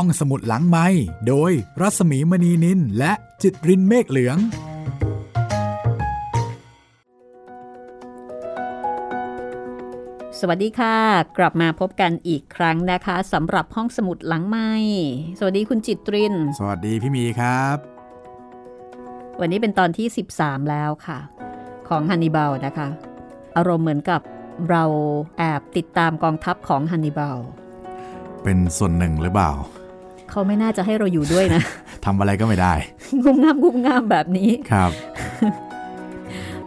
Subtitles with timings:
[0.00, 0.86] ห้องสมุดหลังไม้
[1.28, 4.38] โดยรัสมีมณีนินและจิตรินเมฆเหลือง
[10.40, 10.96] สวัสดีค่ะ
[11.38, 14.70] กลับมาพบกันอีกครั้งนะคะสำหรับห้องสมุดหลังไม้
[15.38, 17.76] สวัสดีคุณจิตริน สวัสดีพี่มีครับ
[19.40, 20.06] วันนี้เป็นตอนที่
[20.38, 21.18] 13 แล้วค่ะ
[21.88, 22.88] ของฮันนิบาลนะคะ
[23.56, 24.20] อารมณ์เหมือนกับ
[24.70, 24.84] เรา
[25.38, 27.38] แอบติดตามกองทัพของฮันนิบาล
[28.42, 29.52] เป็นส่วนหนึ่งหรือเปล่า
[30.30, 31.62] เขาไม่น่าจะให้เราอยู่ด้วยนะ
[32.04, 32.74] ทำอะไรก็ไม่ได้
[33.24, 34.90] งุมงามงุมงามแบบนี้ ครับ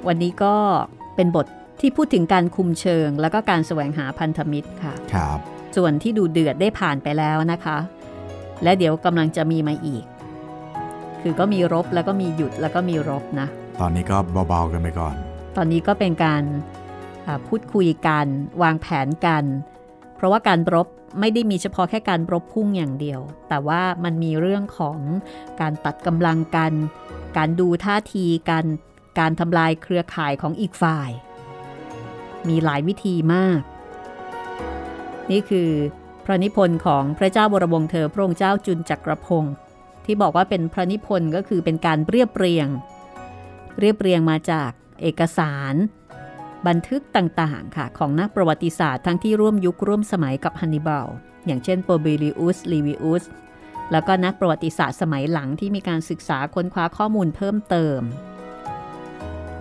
[0.08, 0.56] วันนี้ก็
[1.16, 1.46] เป็นบท
[1.80, 5.40] ที่พูดถึงการคุมเชิง แล้วก็การแสวงหาพันธมิตรค่ะ ครับ
[5.76, 7.78] ส่วนที่ดูเดือดได้ผ่านไปแล้วนะคะ
[8.64, 10.04] และเดี๋ยวกำลังจะมีมาอีก
[11.22, 13.48] คือก็มีรบแล้วก็มีหยุดแล้วก็มีรบนะ
[13.82, 14.18] ตอนนี้ก็
[14.50, 15.16] เบาๆกันไปก่อน
[15.58, 16.44] ตอนนี้ก็เป็นการ
[17.28, 18.26] อ่าพูดคุยกัน
[18.64, 19.44] วางแผนกัน
[20.20, 20.88] เพราะว่าการรบ
[21.20, 25.00] ไม่ได้มีเฉพาะแค่การรบพุ่งอย่างเดียว แต่ว่ามันมีเรื่องของ
[25.62, 26.74] การตัดกำลังกัน
[27.38, 28.66] การดูท่าทีกัน
[29.20, 31.10] การทำลายเครือข่ายของอีกฝ่าย
[32.48, 33.62] มีหลายวิธีมาก
[35.32, 35.70] นี่คือ
[36.26, 39.54] พระนิพนธ์ของพระเจ้าบรมวงศ์เธอพระองค์เจ้าจุนจักรพงศ์
[40.06, 42.68] ที่บอกว่าเป็นพระนิพนธ์ก็คือเป็นการเรียบเรียง
[43.80, 45.74] เรียบเรียงมาจากเอกสาร
[46.68, 51.08] บันทึกต่างๆค่ะของนักประวัติศาสตร์ทั้งที่ร่วมยุคร่วมสมัยกับฮันนิบาล
[51.46, 53.24] อย่างเช่นโปเบลิอุสลีวิอุส
[53.92, 58.02] แล้วก็นักประวัติศาสตร์สมัยหลังที่มีการศึกษาค้นคว้าข้อมูลเพิ่มเติม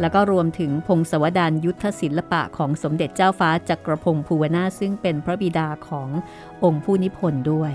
[0.00, 6.08] แล้วก็รวมถึงพงศวดารยุทธศิลปะของสมเด็จเจ้าฟ้าจักรพงศ์ภูวนาซึ่งเป็นพระบิดาของ
[6.64, 7.72] องค์ผู้นิพนธ์ด้วย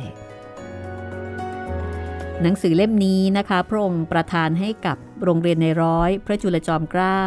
[2.42, 7.24] หนังสือเล่มนี้นะคะ พระองค์ประทานให้กับโรงเรียนในร้อย พระจุลจอมเกล้า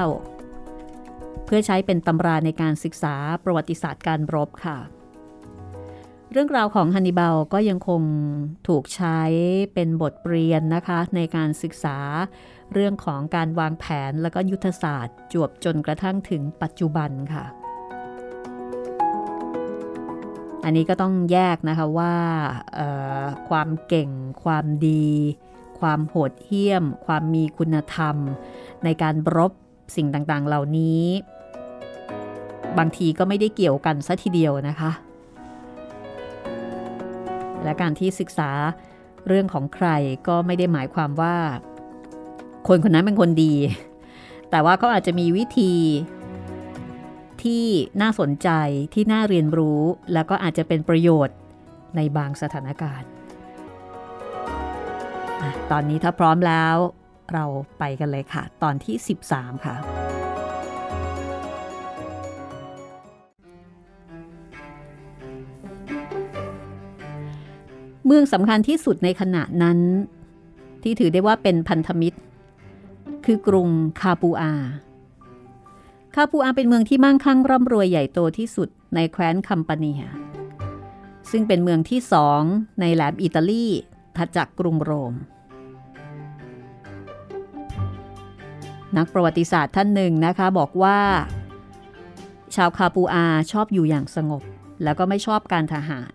[1.46, 4.78] เพื่อใช้เป็นตำราในการศึกษาประวัติศาสตร์การรบค่ะ
[6.32, 8.02] เรื่องราวของฮันนิบาลก็ยังคง
[8.68, 9.20] ถูกใช้
[9.74, 11.98] เป็นบทเรียนนะคะ ในการศึกษา
[12.72, 17.44] เรื่องของการวางแผนแล้วก็ยุทธศาสตร์ จวบจนกระทั่งถึงปัจจุบันค่ะ
[20.64, 22.14] อันนี้ก็ต้องแยกนะคะว่า
[23.48, 24.10] ความเก่ง
[24.44, 25.06] ความดี
[25.80, 28.16] ความโหดเหี้ยม ความมีคุณธรรม
[28.84, 29.52] ในการรบ
[29.96, 31.02] สิ่งต่างๆ เหล่านี้
[32.78, 34.90] บางทีก็ไม่ได้เกี่ยวกันซะทีเดียวนะคะ
[37.62, 38.50] และการที่ศึกษา
[39.26, 39.88] เรื่องของใคร
[40.28, 41.36] ก็ไม่ได้หมายความว่า
[42.68, 43.54] คนคนนั้นเป็นคนดี
[44.50, 45.72] แต่ว่าเขาอาจจะมีวิธี
[47.42, 47.64] ที่
[48.02, 48.48] น่าสนใจ
[48.94, 49.80] ที่น่าเรียนรู้
[50.12, 51.36] แล้วก็อาจจะเป็นประโยชน์
[51.96, 53.08] ในบางสถานการณ์
[55.70, 56.74] ตอนนี้ถ้าพร้อมแล้ว
[57.32, 57.44] เรา
[57.78, 58.94] ไปกันเลยค่ะ ตอนที่
[59.28, 59.76] 13 ค่ะ
[68.06, 69.78] เมืองสำคัญที่สุดในขณะนั้น
[70.82, 72.18] ที่ถือได้ว่าเป็นพันธมิตร
[73.24, 73.68] คือกรุง
[74.00, 74.52] คาปูอา
[76.14, 80.02] คาปูอาเป็นเมืองที่มั่งคั่งร่ำรวยใหญ่โตที่สุดในแคว้นคัมปาเนีย
[81.30, 82.42] ซึ่งเป็นเมืองที่สอง
[82.80, 83.66] ในแหลมอิตาลี
[84.16, 85.14] ถัดจากกรุงโรม
[88.96, 90.98] นักประวัติศาสตร์ท่านหนึ่งนะคะบอกว่า
[92.54, 94.42] ชาวคาปูอาชอบอยู่อย่างสงบ
[94.82, 96.14] แล้วก็ไม่ชอบการทหาร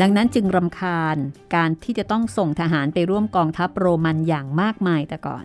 [0.00, 1.16] ดังนั้นจึงรำคาญ
[1.54, 5.44] การที่จะต้องส่งทหารไปร่วมกองทัพโรมันอย่างมากมายแต่ก่อน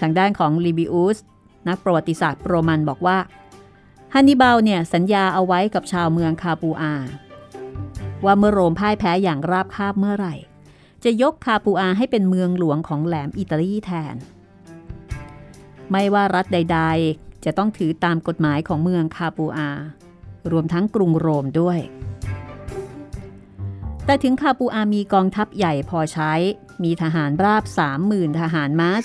[0.00, 1.18] ทางด้านของลิบิอุส
[1.68, 3.18] นักประวัติศาสตร์โรมันบอกว่า
[4.14, 6.94] ฮันนิบาลเนี่ยสัญญาเอาไว้กับชาวเมืองคาปูอา
[8.24, 10.34] ว่าเมื่อโรมพ่ายแพ้อย่างราบคาบเมื่อไหร่
[11.04, 14.16] จะยกคาปูอาให้เป็นเมืองหลวงของแหลมอิตาลีแทน
[15.90, 16.80] ไม่ว่ารัฐใด
[17.12, 19.70] ๆ จะต้องถือตามกฎหมายของเมืองคาปูอา
[20.52, 21.78] รวมทั้งกรุงโรมด้วย
[24.06, 26.32] แต่ถึงคาปูอามีกองทัพใหญ่พอใช้
[26.84, 27.64] มีทหารราบ
[28.02, 29.02] 30,000 ทหารม้า 4,000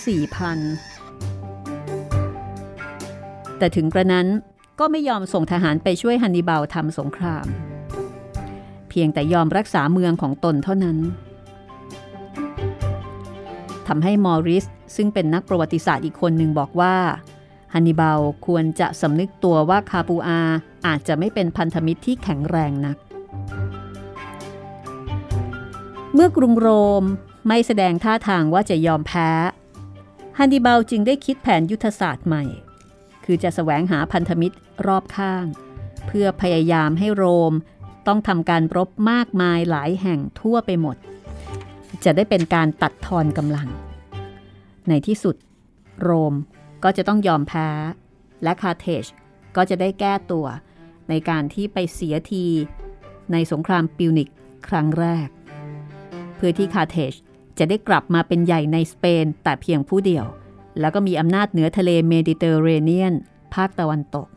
[3.57, 4.28] แต่ถึงกระนั้น
[4.79, 7.46] ก็ไม่ยอมส่งทหารไปช่วยฮันนิบาลทำสงคราม
[8.90, 10.97] เพียงแต่ยอมรักษาเมืองของตนเท่านั้น
[13.87, 14.66] ทำให้มอริส
[14.96, 16.96] ซึ่งเป็นนักประวัติศาสตร์อีกคนหนึ่งบอกว่า
[17.73, 20.41] ฮันนิบาลควรจะสำนึกตัวว่าคาปูอา
[20.88, 22.97] อาจจะไม่เป็นพันธมิตรที่แข็งแรงนัก
[26.14, 26.70] เมื่อกรุงโร
[27.02, 27.03] ม
[27.47, 29.29] ไม่แสดงท่าทางว่าจะยอมแพ้
[30.38, 32.44] ฮันนิบาลจึงได้คิดแผนยุทธศาสตร์ใหม่
[33.26, 34.56] คือจะแสวงหาพันธมิตร
[34.88, 35.46] รอบข้าง
[36.08, 37.53] เพื่อพยายามให้โรม
[38.08, 40.96] ต้องทำการรบมากมายหลายแห่งทั่วไปหมด
[42.03, 43.68] จะได้เป็นการตัดทอนกำลัง
[44.90, 45.35] ในที่สุด
[46.02, 46.34] โรม
[46.84, 47.70] ก็จะต้องยอมแพ้
[48.44, 49.06] และคาเทจ
[49.56, 50.46] ก็จะได้แก้ตัว
[51.10, 52.46] ในการที่ไปเสียที
[53.32, 54.30] ในสงครามปิวนิก
[54.68, 55.28] ครั้งแรก
[56.36, 57.14] เพื่อที่คาเทจ
[57.60, 60.26] จะได้กลับมาเป็นใหญ่ในสเปนแต่เพียงผู้เดียว
[60.80, 63.14] แล้วก็มีอำนาจเหนือทะเลเมดิเตอร์เรเนียน
[63.54, 64.28] ภาคตะวันตก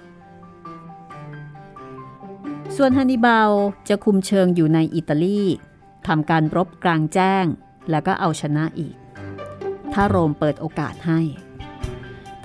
[2.77, 3.51] ส่วนฮันนิบาล
[3.89, 5.43] จะคุมเชิงอยู่ในอิตาลี
[6.07, 7.45] ทำการรบกลางแจ้ง
[7.91, 8.95] แล้วก็เอาชนะอีก
[9.93, 11.21] ถ้าโรมเปิดโอกาสให้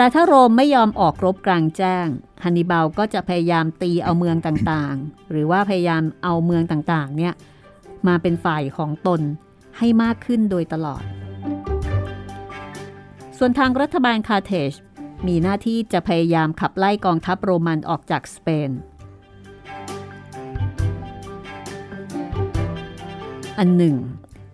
[0.02, 2.08] แต่ถ้าโรมไม่ยอมออกรบกลางแจ้ง
[2.44, 7.34] ฮันนิบาลก็จะพยายามตีเอาเมืองต่างๆ หรือว่าพยายามเอาเมืองต่างๆเนี่ย
[8.08, 9.22] มาเป็นฝ่ายของตน
[9.78, 11.04] ให้มากขึ้นโดยตลอด
[13.38, 14.72] ส่วนทางรัฐบาลคาเทจ
[15.28, 18.72] มีหน้าที่จะพยายามขับไล่กองทัพโรมันออกจากสเปน
[23.60, 23.96] อันหนึ่ง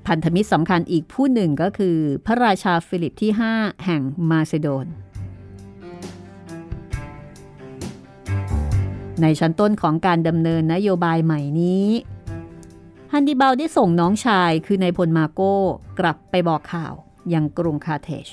[0.07, 4.87] พันธมิตรสำคัญอีกผู้หนึ่งก็คือพระราชาฟิลิปที่ 5 แห่งมาซิโดน
[9.21, 11.87] ในชั้นต้นของการดำเนินนโยบายใหม่นี้
[13.11, 15.55] ฮานนิบาลได้ส่งน้องชายคือนายพลมาโก้
[15.99, 16.93] กลับไปบอกข่าว
[17.33, 18.27] ยังกรุงคาร์เธจ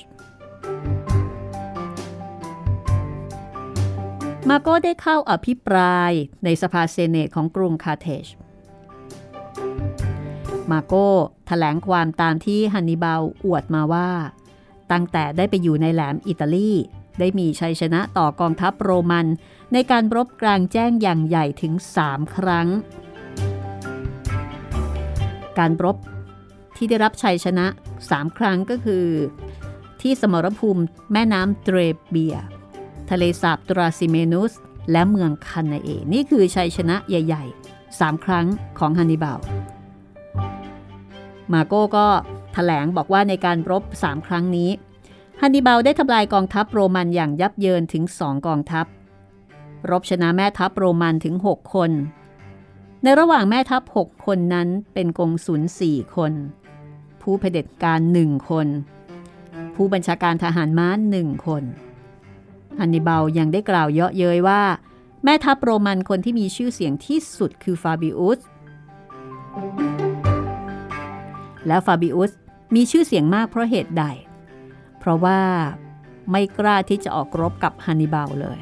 [4.49, 6.11] มาโก้ได้เข้าอภิปราย
[6.43, 8.25] ในสภาเซเนตของกรุงคาเทจ
[10.71, 14.09] มาโก้ถแถลงความตามที่ฮันนิบาลอวดมาว่า
[14.91, 16.71] ตั้งแต่ได้ไปอยู่ในแหลมอิตาลี
[17.19, 19.27] ได้มีชัยชนะต่อกองทัพโรมัน
[19.73, 21.73] ในการรบกลางแจ้งอย่างใหญ่ถึง
[22.05, 22.67] 3 ครั้ง
[25.59, 25.97] การรบ
[26.75, 27.65] ที่ได้รับชัยชนะ
[28.01, 29.05] 3 ครั้งก็คือ
[30.01, 30.83] ที่สมรภูมิ
[31.13, 31.77] แม่น้ำเตร
[32.07, 32.35] เบีย
[33.09, 34.51] ทะเลสาบตราซิเมนุส
[34.91, 37.43] และเมืองคานาเอ นี่คือชัยชนะใหญ่
[37.73, 38.45] ๆ 3 ครั้ง
[38.79, 39.39] ของฮันนิบาล
[41.53, 42.21] มาโก้ก็ถ
[42.53, 44.69] แถลงบอกว่าในการรบ 3 ครั้งนี้
[45.41, 48.85] ฮันนิบาลได้ทำลายกองทัพโรมันอย่างยับเยินถึง 2 กองทัพ
[49.91, 51.91] รบชนะแม่ทัพโรมันถึง 6 คน
[53.03, 56.33] ในระหว่างแม่ทัพ 6 คนนั้นเป็นกงสุล4คน
[57.21, 58.67] ผู้เผด็จการหนึ่งคน
[59.75, 61.63] ผู้บัญชาการทหารม้าหนึ่งคน
[62.79, 64.61] ฮันนิบาลยังได้กล่าวเยาะเย้ยว่า
[65.23, 68.39] แม่ทัพโรมันคนที่มีชื่อเสียงที่สุดคือฟาบิอุส
[71.67, 72.31] และฟาบิอุส
[72.75, 74.05] มีชื่อเสียงมากเพราะเหตุใด
[74.99, 75.39] เพราะว่า
[76.31, 78.59] ไม่กล้าที่จะออกรบกับฮันนิบาลเลย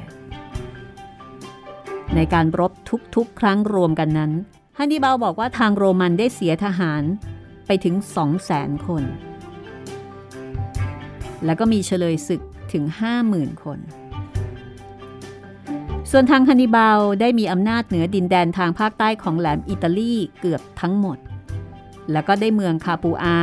[2.15, 2.71] ในการรบ
[3.15, 4.31] ทุกๆ ครั้งรวมกันนั้น
[4.77, 7.03] ฮันนิบาลบอกว่าทางโรมันได้เสียทหาร
[7.67, 7.95] ไปถึง
[8.41, 9.03] 200,000 คน
[11.45, 12.41] แล้วก็มีเฉลยศึก
[12.73, 12.83] ถึง
[13.23, 13.79] 50,000 คน
[16.11, 21.17] ส่วนทางฮันนิบาลได้มีอำนาจเหนือดินแดนทางภาคใต้ของแหลมอิตาลีเกือบทั้งหมด
[22.11, 23.39] แล้วก็ได้เมืองคาปูอา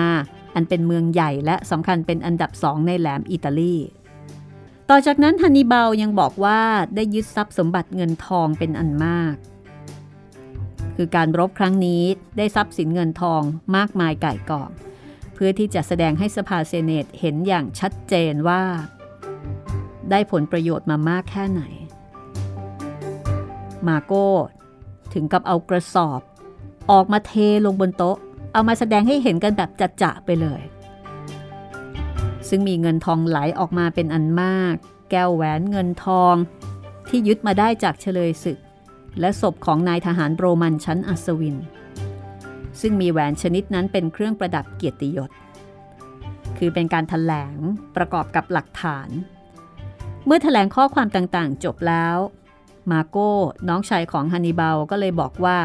[0.55, 3.75] อันเป็นเมืองใหญ่และสำคัญเป็นอันดับสองในแหลมอิตาลี
[4.91, 6.61] ต่อจากนั้นฮันนิบาลยังบอกว่า
[6.95, 9.35] ได้ยึดทรัพย์สมบัติเงินทองเป็นอันมาก
[10.97, 12.03] คือการรบครั้งนี้
[12.39, 13.43] ได้ทรัพย์สินเงินทอง
[13.77, 14.71] มากมายไก่กอง
[15.35, 18.63] เพื่อที่จะแสดงให้สภาเซเนตเห็นอย่างชัดเจนว่า
[20.11, 21.63] ได้ผลประโยชน์มามากแค่ไหน
[23.87, 24.29] มาโก้
[25.15, 26.21] ถึงกับเอากระสอบ
[26.91, 27.33] ออกมาเท
[27.67, 28.17] ลงบนโต๊ะ
[28.53, 30.61] เอามาแสดงให้เห็นกันแบบจัดจะไปเลย
[32.49, 34.75] ซึ่งมีเงินทองไหลออกมาเป็นอันมาก
[35.11, 36.35] แก้วแหวนเงินทอง
[37.09, 38.59] ที่ยึดมาได้จากเฉลยศึก
[39.21, 41.57] และศพของนายทหารโรมันชั้นอัศวิน
[42.81, 45.31] ซึ่งมีแหวนชนิดนั้นเป็นเครื่องประดับเกียรติยศ
[46.59, 47.57] คือเป็นการถแถลง
[47.97, 49.09] ประกอบกับหลักฐาน
[50.27, 52.17] เมื่อถแถลงข้อความต่างๆ จบแล้ว
[52.91, 53.33] มาโก้
[53.69, 55.59] น้องชายของฮันนิบาลก็เลยบอกว่า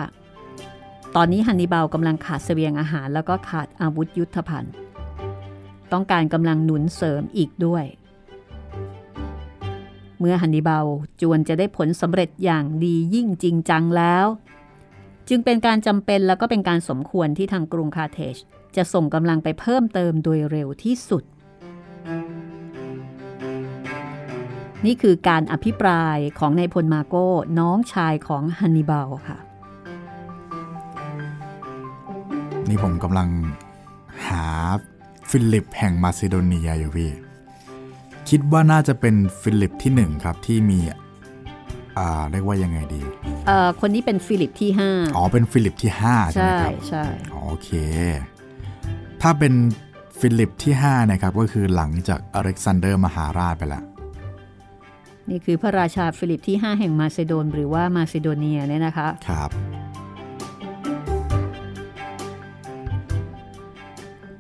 [1.16, 4.74] ตอนนี้ฮันนิบาลกำลังขาดเสบียงอาหารแล้วก็ขาดอาวุธยุทธภัณฑ์
[5.94, 7.86] ต้องการกำลังหนุนเสริมอีกด้วย
[10.20, 10.86] เมื่อฮันนิบาล
[11.22, 14.26] จวนจะได้ผลสำเร็จอย่างดียิ่งจริงจังแล้ว
[15.30, 18.36] จึงเป็นการจำเป็นแล้วก็เป็นการสมควรที่ทางกรุงคาเทจ
[18.76, 21.24] จะส่งกำลังไปเพิ่มเติมโดยเร็วที่สุด
[24.86, 27.28] นี่คือการอภิปรายของนายพลมาโก้
[27.60, 29.38] น้องชายของฮันนิบาลค่ะ
[32.70, 33.30] นี่ผมกำลัง
[34.28, 34.46] หา
[35.34, 37.12] ฟิลิปแห่งมาซิโดเนียอยู่พี่
[38.30, 40.80] คิดว่าน่าจะเป็นฟิลิปที่หนึ่งครับที่มี
[41.98, 43.02] อ่าเรียกว่ายังไงดี
[43.48, 47.04] เอ่อคนนี้เป็นฟิลิปที่ห้าอ๋อเป็นฟิลิปที่ห้าใช่ไหมครับ ใช่
[47.44, 47.70] โอเค
[49.22, 49.54] ถ้าเป็น
[50.20, 53.84] ฟิลิปที่5นะครับก็คือหลังจากอเล็กซานเดอร์มหาราชไปแล้ว
[55.30, 59.52] นี่คือพระราชาฟิลิปที่ 5 แห่งมาซิโดนหรือว่ามาซิโดเนียเนี่ยนะคะ ครับ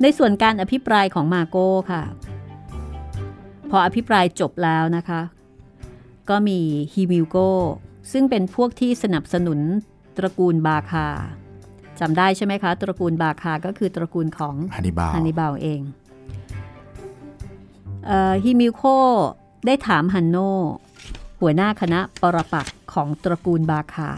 [0.03, 2.03] ในส่วนการอภิปรายของมาโก้ค่ะ
[3.69, 5.21] พออภิปรายจบแล้วนะคะ
[6.29, 6.59] ก็มี
[6.93, 7.37] ฮิวิลโก
[8.11, 9.59] ซึ่งเป็นพวกที่สนับสนุน
[10.17, 11.07] ตระกูลบาคา
[11.99, 15.81] จำได้ใช่ไหมคะ ตระกูลบาคาก็คือตระกูลของฮันนิบาลฮันนิบาลเอง
[18.05, 18.81] เอ่อฮิมิโค
[19.65, 20.37] ได้ถามฮันโน
[21.41, 24.11] หัวหน้าคณะปรปักษ์ของตระกูลบาคา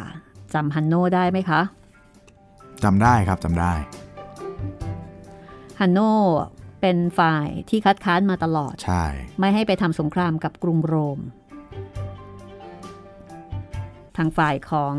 [0.54, 1.62] จำฮันโนได้ไหมคะ
[2.84, 3.74] จำได้ครับจำได้
[5.80, 6.00] ฮันโน
[6.82, 9.06] เป็นฝ่ายที่คัดค้านมาตลอด ใช่
[9.40, 11.20] ไม่ให้ไปทำสงครามกับกรุงโรม
[14.18, 14.96] ทางฝ่ายของ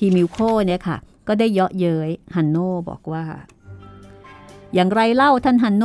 [0.00, 0.98] ฮิมิวโคเนี่ยค่ะ
[1.28, 2.56] ก็ได้เยาะเย้ยฮันโน
[2.88, 3.24] บอกว่า
[4.74, 5.84] อย่างไรเล่าท่านฮันโน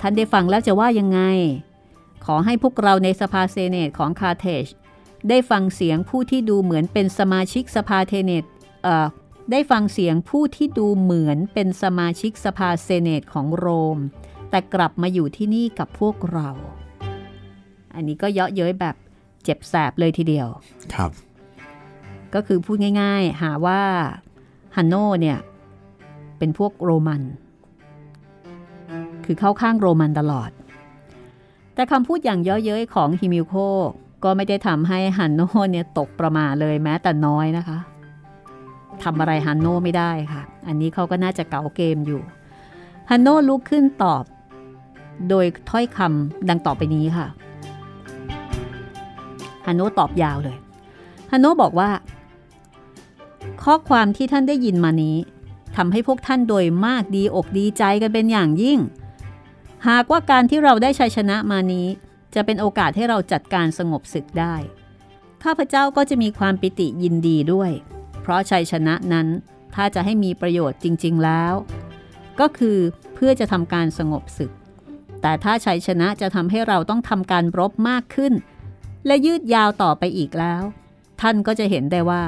[0.00, 1.20] ท่านได้ฟังแล้วจะว่ายังไง
[2.24, 4.66] ขอให้พวกเราในสภาเซเนตของคาเทจ
[5.28, 8.44] ได้ฟังเสียงผู้ที่ดูเหมือนเป็นสมาชิกสภาเทเนต
[8.82, 9.06] เอ่อ
[9.50, 13.66] ได้ฟังเสียงผู้ที่ดูเหมือนเป็นสมาชิกสภาเซเนตของโร
[13.96, 13.98] ม
[14.50, 16.50] แต่กลับมาอยู่ที่นี่กับพวกเรา
[17.94, 18.96] อันนี้ก็เยาะเย้ยแบบ
[19.44, 20.48] เจ็บแสบเลยทีเดียว
[20.94, 21.10] ครับ
[22.34, 23.80] ก็คือพูดง่ายๆ หาว่า
[24.76, 25.38] ฮันโนเนี่ย
[26.38, 27.22] เป็นพวกโรมัน
[29.24, 30.50] คือเข้าข้างโรมันตลอด
[31.74, 33.54] แต่คำพูดอย่างเยาะเย้ยของฮิมิวโค
[34.24, 35.40] ก็ไม่ได้ทำให้ฮันโน
[35.70, 37.78] เนี่ยตกประมาเลยแม้แต่น้อยนะคะ
[39.02, 42.20] ทำอะไรฮันโนไม่ได้ค่ะ อันนี้เขาก็น่าจะเก๋าเกมอยู่
[43.10, 44.24] ฮันโนลุกขึ้นตอบ
[45.28, 47.26] โดยถ้อยคำดังต่อไปนี้ค่ะ
[49.66, 50.56] ฮันโนตอบยาวเลย
[51.30, 51.90] ฮันโนบอกว่า
[53.62, 55.16] ข้อความที่ท่านได้ยินมานี้
[55.76, 58.78] ทำให้พวกท่านโดยมากดีอกดีใจกันเป็นอย่างยิ่ง
[59.88, 61.86] หากว่าการที่เราได้ชัยชนะมานี้
[62.34, 64.54] จะเป็นโอกาสให้เราจัดการสงบศึกได้
[65.44, 67.70] ข้าพเจ้าก็จะมีความปิติยินดีด้วย
[68.22, 69.28] เพราะชัยชนะนั้น
[69.74, 71.54] ถ้าจะให้มีประโยชน์จริง ๆแล้ว
[72.40, 72.78] ก็คือ
[73.14, 74.52] เพื่อจะทำการสงบศึก
[75.22, 78.32] แต่ถ้าชัยชนะจะทำให้เราต้องทำการรบมากขึ้น
[79.06, 80.62] และยืดยาวต่อไปอีกแล้ว
[81.20, 82.24] ท่านก็จะเห็นได้ว่า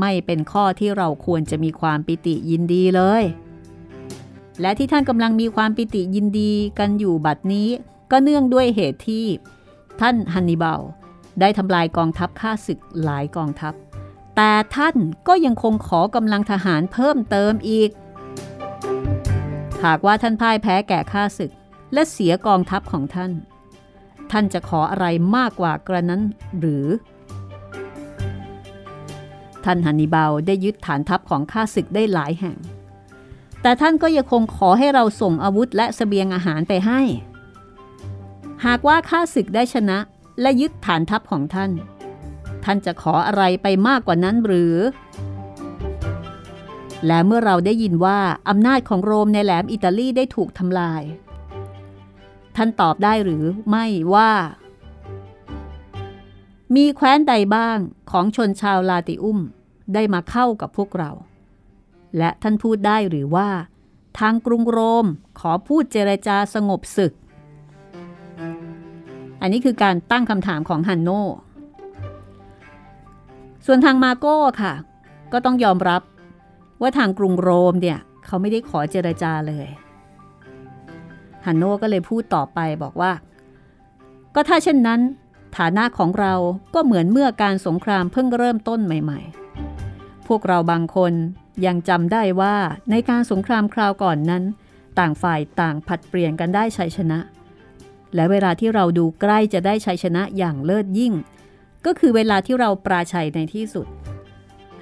[0.00, 3.22] ไม่เป็นข้อที่เราควรจะมีความปิติยินดีเลย
[4.60, 7.68] และที่ท่านกำลังมีความปิติยินดีกันอยู่บัดนี้
[8.10, 9.26] ก็เนื่องด้วยเหตุที่
[10.00, 10.80] ท่านฮันนิบาล
[11.40, 13.74] ได้ทำลายกองทัพข้าศึกหลายกองทัพ
[14.36, 14.96] แต่ท่าน
[15.28, 17.90] ก็ยังคงขอกำลังทหารเพิ่มเติมอีก
[19.84, 21.50] หากว่าท่านพ่ายแพ้แก่ข้าศึก
[21.92, 23.32] และเสียกองทัพของท่าน
[24.30, 26.22] ท่านจะขออะไรมากกว่ากระนั้น
[26.58, 26.86] หรือ
[29.64, 32.56] ท่านฮันนิบาลได้ยึดฐานทัพของข้าศึกได้หลายแห่ง
[33.62, 37.00] แต่ท่านก็ยังคงขอให้เราส่งอาวุธและสเสบียงอาหารไปให้
[38.66, 39.98] หากว่าข้าศึกได้ชนะ
[40.40, 41.70] และยึดฐานทัพของท่าน
[42.66, 44.76] ท่านจะขออะไรไปมากกว่านั้นหรือ
[47.06, 48.18] และเมื่อเราได้ยินว่า
[48.48, 51.02] อำนาจของโรมในแหลมอิตาลีได้ถูกทำลาย
[52.56, 54.32] ท่านตอบได้หรือไม่ว่า
[56.74, 57.78] มีแคว้นใดบ้าง
[58.10, 59.38] ของชนชาวลาติอุม
[59.94, 61.10] ได้มาเข้ากับพวกเรา
[62.18, 63.48] และท่านพูดได้หรือว่า
[64.18, 65.06] ทางกรุงโรม
[65.40, 67.12] ขอพูดเจรจาสงบศึก
[69.40, 71.10] อันนี้คือการตั้งคำถามของฮันโน
[73.66, 74.74] ส่วนทางมาโก้ค่ะ
[75.32, 76.02] ก็ต้องยอมรับ
[76.80, 79.68] ว่าทางกรุงโรมเนี่ยเขาไม่ได้ขอเจรจาเลย
[81.46, 83.12] ฮันโนก็เลยพูดต่อไปบอกว่า
[84.34, 85.00] ก็ถ้าเช่นนั้น
[85.56, 86.34] ฐานะของเรา
[86.74, 89.20] ก็เหมือนเมื่อการสงครามเพิ่งเริ่มต้นใหม่
[89.74, 91.12] ๆ พวกเราบางคน
[91.66, 92.56] ยังจำได้ว่า
[92.90, 94.42] ในการสงครามคราวก่อนนั้น
[94.98, 97.18] ต่างฝ่ายต่างผัดเปลี่ยนกันได้ชัยชนะ
[98.14, 101.12] และเวลาที่เราดูใกล้จะได้ชัยชนะอย่างเลิศยิ่ง
[101.86, 103.86] ก็คือเวลาที่เราปราชัยในที่สุด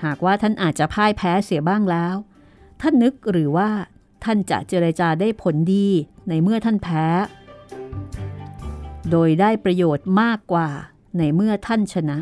[0.04, 2.16] หากว่าท่านอาจจะพ่ายแพ้เสียบ้างแล้ว
[2.80, 3.70] ท่านนึกหรือว่า
[4.25, 5.88] ท่านจะเจรจาได้ผลดี
[6.28, 7.04] ในเมื่อท่านแพ้
[9.11, 10.68] โดยได้ประโยชน์มากกว่า
[11.18, 12.18] ในเมื่อท่านชนะ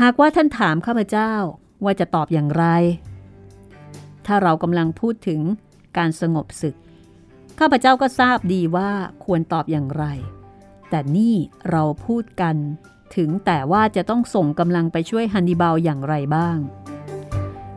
[0.00, 1.32] หากว่าท่านถามข้าพเจ้า
[1.84, 2.64] ว่าจะตอบอย่างไร
[4.26, 5.40] ถ้าเรากำลังพูดถึง
[5.96, 6.76] การสงบศึก
[7.58, 8.90] ข้าพเจ้าก็ทราบดีว่า
[9.24, 10.04] ควรตอบอย่างไร
[10.90, 11.34] แต่นี่
[11.70, 12.56] เราพูดกัน
[13.16, 16.58] ถึงแต่ว่าจะต้องส่งกำลังไปช่วยฮันนิบาลอย่างไรบ้าง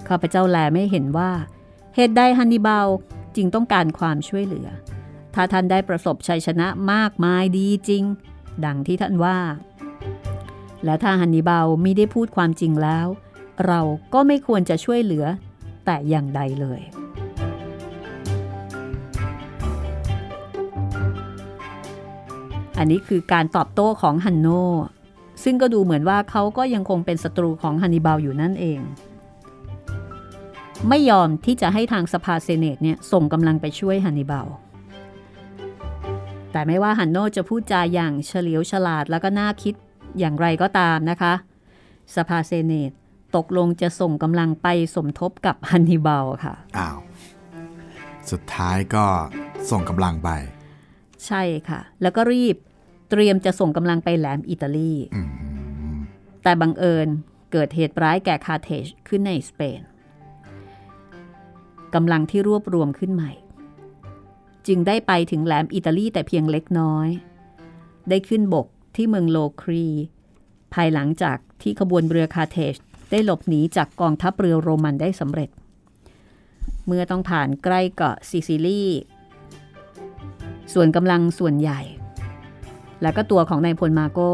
[0.08, 1.32] ข้าพเจ้าแลไม่เห็นว่า
[1.96, 2.88] เหตุใดฮันนิบาล
[3.36, 4.68] จึงต้องการความช่วยเหลือ
[5.34, 8.04] ถ้าท่านได้ประสบชัยชนะมากมายดีจริง
[8.66, 9.38] ดังที่ท่านว่า
[10.86, 13.08] และถ้าฮันนิบาลไม่ได้พูดความจริงแล้ว
[13.66, 13.80] เรา
[14.14, 15.26] ก็ไม่ควรจะช่วยเหลือ
[15.86, 16.82] แต่อย่างใดเลย
[22.78, 24.48] อันนี้คือการตอบโต้ของฮันโน
[25.44, 28.80] ซึ่งก็ดูเหมือนว่าเขาก็ยังคงเป็นศัตรูของฮันนิบาลอยู่นั่นเอง
[30.90, 34.48] ไม่ยอมที่จะให้ทางสภาเซเนตเนี่ยส่งกำลังไปช่วยฮันนิบาล
[36.52, 39.74] แต่ไม่ว่าฮันโนจะพูดจาอย่างเฉลียวฉลาดแล้วก็น่าคิด
[40.20, 41.34] อย่างไรก็ตามนะคะ
[42.16, 42.92] สภาเซเนต
[43.36, 47.00] ตกลงจะส่งกำลังไปสมทบกับฮันนิบาลค่ะ อ้าว
[48.32, 49.06] สุดท้ายก็
[49.70, 50.30] ส่งกำลังไป
[51.26, 52.56] ใช่ค่ะ แล้วก็รีบ
[53.10, 55.30] เตรียมจะส่งกำลังไปแหลมอิตาลีอืม
[56.44, 57.08] แต่บังเอิญ
[57.52, 59.82] เกิดเหตุร้ายแก่คาเทจขึ้นในสเปน
[61.96, 63.32] กำลังที่รวบรวมขึ้นใหม่
[64.68, 67.08] จึงได้ไปถึงแหลมอิตาลีแต่เพียงเล็กน้อย
[68.10, 69.86] ได้ขึ้นบกที่เมืองโลครี
[70.74, 72.76] ภายหลังจากที่ขบวนเรือคาเทจ
[73.12, 75.50] ได้หลบหนีจากกองทัพเรือโรมันได้สำเร็จ
[76.86, 78.84] เมื่อต้องผ่านใกล้เกาะซิซิลี
[80.74, 81.82] ส่วนกำลังส่วนใหญ่
[83.06, 84.34] และก็ตัวของนายพลมาโก้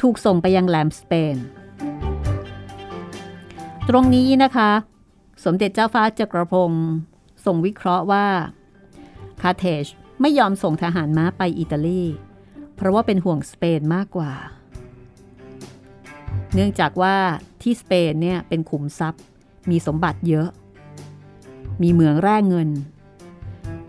[0.00, 1.36] ถูกส่งไปยังแหลมสเปน
[3.88, 4.70] ตรงนี้นะคะ
[5.44, 6.86] สมเด็จเจ้าฟ้าจักรพงศ์
[7.44, 8.26] ทรงวิเคราะห์ว่า
[9.40, 9.84] คาเทจ
[10.20, 12.02] ไม่ยอมส่งทหารม้าไปอิตาลี
[12.76, 14.32] เพราะว่าเป็นห่วงสเปนมากกว่า
[16.54, 17.16] เนื่องจากว่า
[17.62, 19.22] ที่สเปนเนี่ยเป็นขุมทรัพย์
[19.70, 20.48] มีสมบัติเยอะ
[21.82, 22.68] มีเหมืองแร่เงิน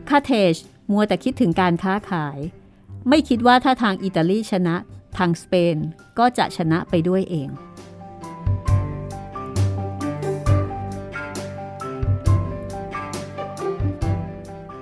[0.09, 0.55] คาเทจ
[0.91, 2.37] มัวแต่คิดถึงการค้าขาย
[3.09, 4.75] ไม่คิดว่าถ้าทางอิตาลีชนะ
[5.17, 5.77] ทางสเปน
[6.19, 7.49] ก็จะชนะไปด้วยเอง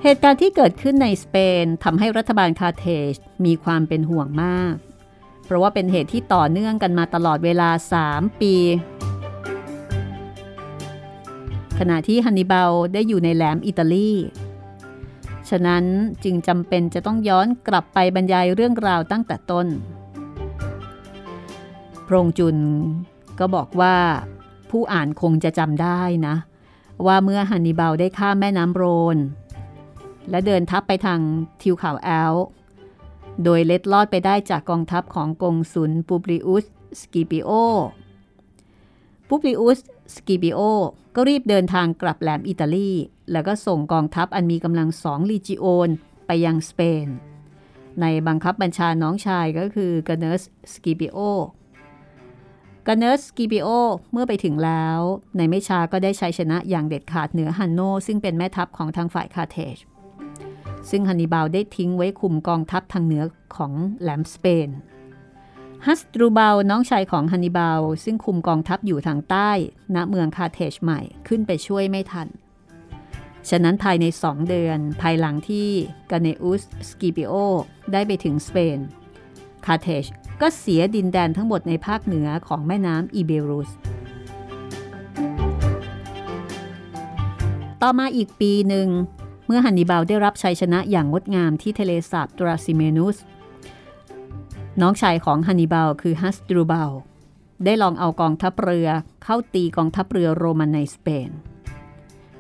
[0.04, 3.14] เหตุการณ์ที่เกิดขึ้นในสเปนทำให้รัฐบาลคาเทจ
[3.46, 4.76] มีความเป็นห่วงมาก
[5.46, 7.70] เพราะว่าเป็นเหตุที่ต่อเนื่องกันมาตลอดเวลา
[8.06, 8.56] 3 ปี
[11.80, 14.12] ขณะที่ฮันนิบาลได้อยู่ในแหลมอิตาลี
[15.50, 15.84] ฉะนั้น
[16.24, 19.68] จึงจำเป็นจะต้องย้อนกลับไปบรรยายเรื่องราวตั้งแต่ต้น
[22.06, 22.58] พระองค์จุน
[23.40, 23.96] ก็บอกว่า
[24.70, 26.36] ผู้อ่านคงจะจำได้นะ
[27.06, 28.84] ว่าเมื่อฮันนิบาลได้ข้ามแม่น้ำโร
[29.16, 29.18] น
[30.30, 31.20] และเดินทัพไปทาง
[31.62, 32.36] ทิวเขาแอลป์
[33.44, 36.66] โดยเล็ดลอดไปได้จากกองทัพของกงสุลปูบลิอุส
[37.00, 37.50] สกิปิโอ
[39.28, 39.80] ปูบลิอุส
[40.16, 40.60] สกิปิโอ
[41.16, 42.92] ก็รีบเดินทางกลับแหลมอิตาลี
[43.32, 45.90] แล้วก็ส่งกองทัพอันมีกำลังสองลีจิโอน
[46.28, 47.08] ไปยังสเปน
[48.02, 50.42] ในบังคับบัญชาน้องชายก็คือกาเนอุส
[50.74, 51.18] สกิปิโอ
[52.88, 53.68] กาเนอุสสกิปิโอ
[54.12, 55.00] เมื่อไปถึงแล้ว
[55.36, 59.78] ในไม่ช้าก็ได้ชัยชนะอย่างเด็ดขาดเหนือฮันโนซึ่งเป็นแม่ทัพของทางฝ่ายคาร์เธจ
[60.90, 63.24] ซึ่งฮันนิบาลได้ทิ้งไว้คุมกองทัพทางเหนือ
[63.56, 64.70] ของแหลมสเปน
[65.90, 69.52] ฮัสตรูบลน้องชายของฮันนิบาล ซึ่งคุมกองทัพอยู่ทางใต้
[69.96, 72.28] ณเมืองคาร์เธจใหม่ขึ้นไปช่วยไม่ทัน
[73.50, 75.70] ฉะนั้นภายในสองเดือนภายหลังที่
[76.12, 77.34] กาเนอุสสกิปิโอ
[77.92, 78.80] ได้ไปถึงสเปน
[79.66, 80.06] คาร์เธจ
[80.42, 83.70] ก็เสียดินแดนทั้งหมดในภาคเหนือของแม่น้ำอีเบรุส
[87.82, 88.88] ต่อมาอีกปีหนึ่ง
[89.46, 93.18] เมื่อฮันนิบาลได้รับชัยชนะอย่างงดงามที่ทะเลสาบตราซิเมนุส
[94.82, 96.92] น้องชายของฮันนิบาลคือฮัสตูบาล
[97.66, 98.90] ได้ลองเอากองทัพเรือ
[99.24, 101.30] เข้าตีกองทัพเรือโรมันในสเปน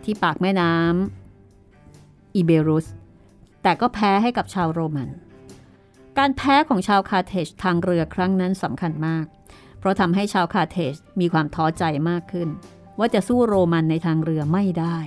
[0.04, 2.88] ที่ปากแม่น้ำอีเบรุส
[3.64, 5.10] แต่ก็แพ้ให้กับชาวโรมัน
[6.18, 9.26] การแพ้ของชาวคาเทจทางเรือครั้งนั้นสำคัญมาก
[9.80, 12.50] เพราะทำให้ชาวคาเทจมีความท้อใจมากขึ้น
[13.00, 14.98] ว่าจะสู้โรมันในทางเรือไม่ได้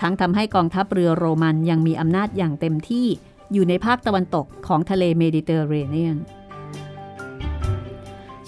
[0.00, 3.06] ทั้งทำให้กองทัพเรือโรมันยังมีอำนาจอย่างเต็มที่
[3.52, 6.16] อยู่ในภาคตะวันตกของทะเลเมดิเตอร์เรเนียน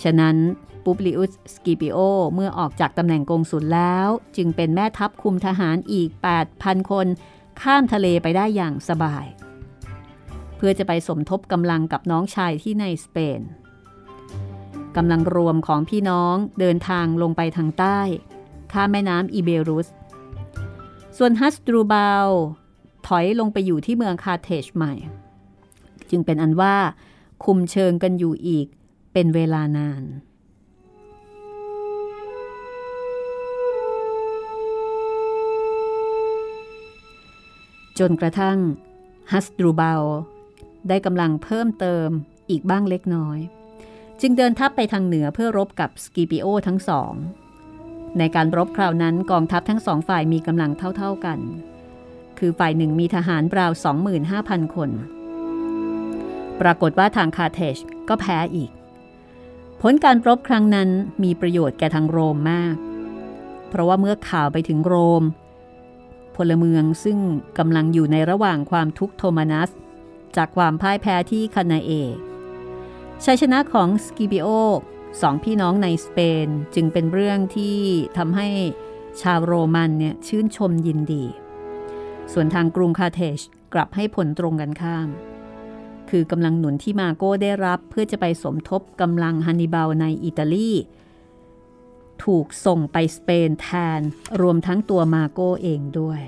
[0.02, 0.37] ฉะนั้น
[0.85, 1.98] ปูบลิอุสสกิปิโอ
[2.35, 6.11] เมื่อออกจากตำแหน่งกงสุลแล้ว จึงเป็นแม่ทัพคุมทหารอีก
[6.50, 7.06] 8,000 คน
[7.61, 9.26] ข้ามทะเลไปได้อย่างสบาย
[10.56, 13.40] เพื่อจะไปสมทบกำลังกับน้องชายที่ในสเปน
[14.96, 18.00] กำลังรวมของพี่น้องเดินทางลงไปทางใต้
[18.72, 19.88] ข้ามแม่น้ำอีเบรุส
[21.16, 22.30] ส่วนฮัสตรูบาล
[23.07, 24.95] ถอยลงไปอยู่ที่เมืองคาเทจใหม่
[26.11, 26.77] จึงเป็นอันว่า
[27.45, 28.66] คุมเชิงกันอยู่อีก
[29.12, 30.03] เป็นเวลานาน
[37.99, 38.59] จนกระทั่ง
[39.33, 40.05] ฮัสตรูเบาล
[40.88, 42.09] ได้กำลังเพิ่มเติม
[42.51, 43.38] อีกบ้างเล็กน้อย
[44.21, 47.14] จึงเดินทัพไปทางเหนือเพื่อรบกับสกิปิโอทั้งสอง
[48.19, 51.38] ในการรบคราวนั้นกองทัพทั้งสองฝ่ายมีกำลังเท่าๆกัน
[52.38, 53.72] คือฝ่ายหนึ่งมีทหารราว
[54.22, 54.90] 25,000 คน
[56.61, 57.77] ปรากฏว่าทางคาเทจ
[58.09, 58.70] ก็แพ้อีก
[59.81, 60.88] ผลการรบครั้งนั้น
[61.22, 62.75] มีประโยชน์แก่ทางโรมมาก
[63.68, 65.22] เพราะว่าเมื่อข่าวไปถึงโรม
[66.37, 67.18] พลเมืองซึ่ง
[67.59, 69.70] กำลังอยู่ในระหว่างความทุกข์โทมานัส
[70.37, 71.90] จากความพ่ายแพ้ที่คานาเอ
[73.25, 74.49] ชัยชนะของสกิบิโอ
[75.20, 77.79] สองพี่น้องในสเปนจึงเป็นเรื่องที่
[78.16, 78.49] ทำให้
[79.20, 81.25] ชาวโรมันเนี่ยชื่นชมยินดี
[82.32, 83.38] ส่วนทางกรุงคาเทจ
[83.74, 85.08] กลับให้ผลตรงกันข้าม
[86.10, 90.70] คือกำลังหนุนที่มาโก้ได้รับเพื่อจะไปสมทบกำลังฮันนิบาลในอิตาลี
[92.24, 94.00] ถูกส่งไปสเปนแทน
[94.40, 96.22] รวมทั้งตัวมาโกเองด้วย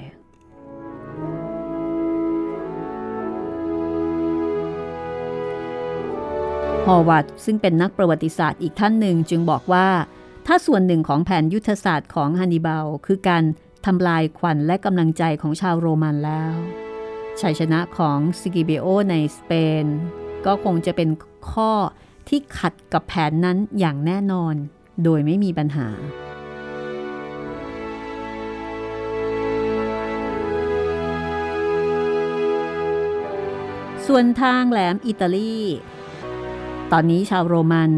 [6.87, 9.89] ฮอวาร์ดซึ่งเป็นนักประวัติศาสตร์อีกท่านหนึ่งจึงบอกว่า
[10.47, 13.45] ถ้าส่วนหนึ่งของแผนยุทธศาสตร์ของฮันนิบาลคือการ
[13.87, 16.55] ทำลายขวัญและกำลังใจของชาวโรมันแล้ว
[17.41, 19.53] ชัยชนะของสกิปิโอในสเป
[19.85, 19.87] น
[20.47, 21.09] ก็คงจะเป็น
[21.51, 21.73] ข้อ
[22.29, 24.55] ที่ขัดกับแผนนั้นอย่างแน่นอน
[25.05, 25.89] โดยไม่มีปัญหา
[34.07, 35.57] ส่วนทางแหลมอิตาลี
[36.93, 37.93] ตอนนี้ชาวโรมัน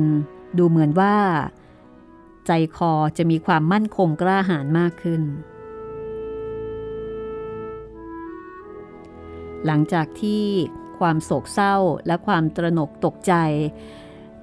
[0.58, 1.16] ดูเหมือนว่า
[2.46, 5.22] ใจคอจะมีความมั่นคงกล้าหาญมากขึ้น
[9.66, 10.44] หลังจากที่
[10.98, 13.34] ความโศกเศร้าและความตระหนกตกใจ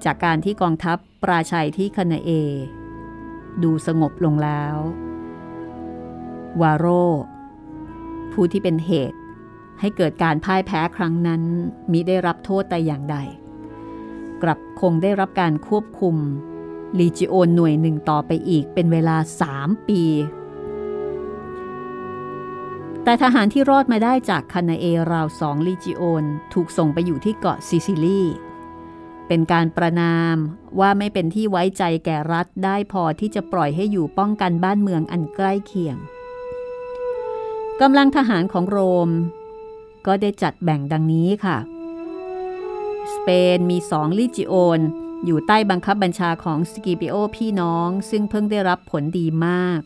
[0.04, 2.30] จากการที่กองทัพปราชัยที่คานาเอ
[3.62, 4.76] ดูสงบลงแล้ว
[6.60, 6.86] วาโร
[8.32, 9.18] ผู้ที่เป็นเหตุ
[9.80, 11.42] ให้เกิดการพ่ายแพ้ครั้งนั้น
[11.90, 13.16] มิได้รับโทษแต่อย่างใด
[14.42, 16.16] กลับคงได้รับการควบคุม
[16.98, 19.16] ลีจิโอนหน่วยหนึ่งต่อไปอีกเป็นเวลา
[19.52, 20.02] 3 ปี
[23.08, 28.22] แต่ทหารที่รอดมาได้จากคานาเอราวสองลิจิโอนถูกส่งไปอยู่ที่เกาะซิซิลี
[29.28, 30.36] เป็นการประณาม
[30.80, 35.96] ว่าไม่เป็นที่ไว้ใจแก่รัฐได้พอที่จะปล่อยให้อยู่ป้องกันบ้านเมืองอันใกล้เคียง
[37.80, 39.10] กำลังทหารของโรม
[40.06, 41.58] ก็ได้จัดแบ่งดังนี้ค่ะ
[43.14, 44.80] สเปนมีสองลิจิโอน
[45.24, 49.80] อยู่ใต้บังคับบัญชาของสกิปิโอพี่น้อง ซึ่งเพิ่งได้รับผลดีมาก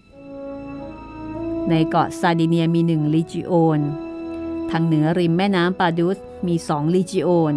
[1.71, 3.81] ในเกาะซาร์ดิเนียมีหนึ่งลิจิโอน
[4.71, 7.55] ทางเหนือริมแม่น้ำปาดุสมีสองลิจิโอน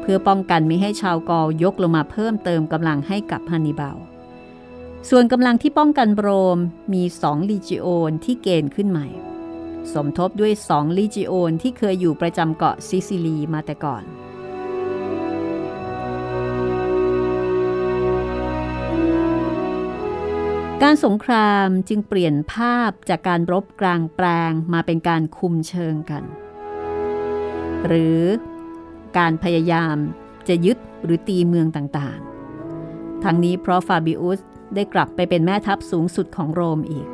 [0.00, 3.98] เพื่อป้องกันไม่ให้ชาวกอลยกลงมาเพิ่มเติมกำลังให้กับฮันนิบาล
[5.10, 6.58] ส่วนกำลังที่ป้องกันโรม
[6.92, 9.08] มีสองลิจิโอนที่เกณฑ์ขึ้นใหม่
[9.92, 14.04] สมทบด้วยสองลิจิโอนที่เคยอยู่ประจำเกาะซิซิลีมาแต่ก่อน
[20.86, 26.22] การสงครามจึงเปลี่ยนภาพจากการรบกลางแปลงมาเป็นการคุมเชิงกัน
[27.86, 28.20] หรือ
[29.18, 29.96] การพยายาม
[30.48, 34.40] จะยึดหรือตีเมืองต่างๆ ทั้งนี้เพราะฟาบิอุส
[34.74, 37.06] ได้กลับไปเป็นแม่ทัพสูงสุดของโรมอีก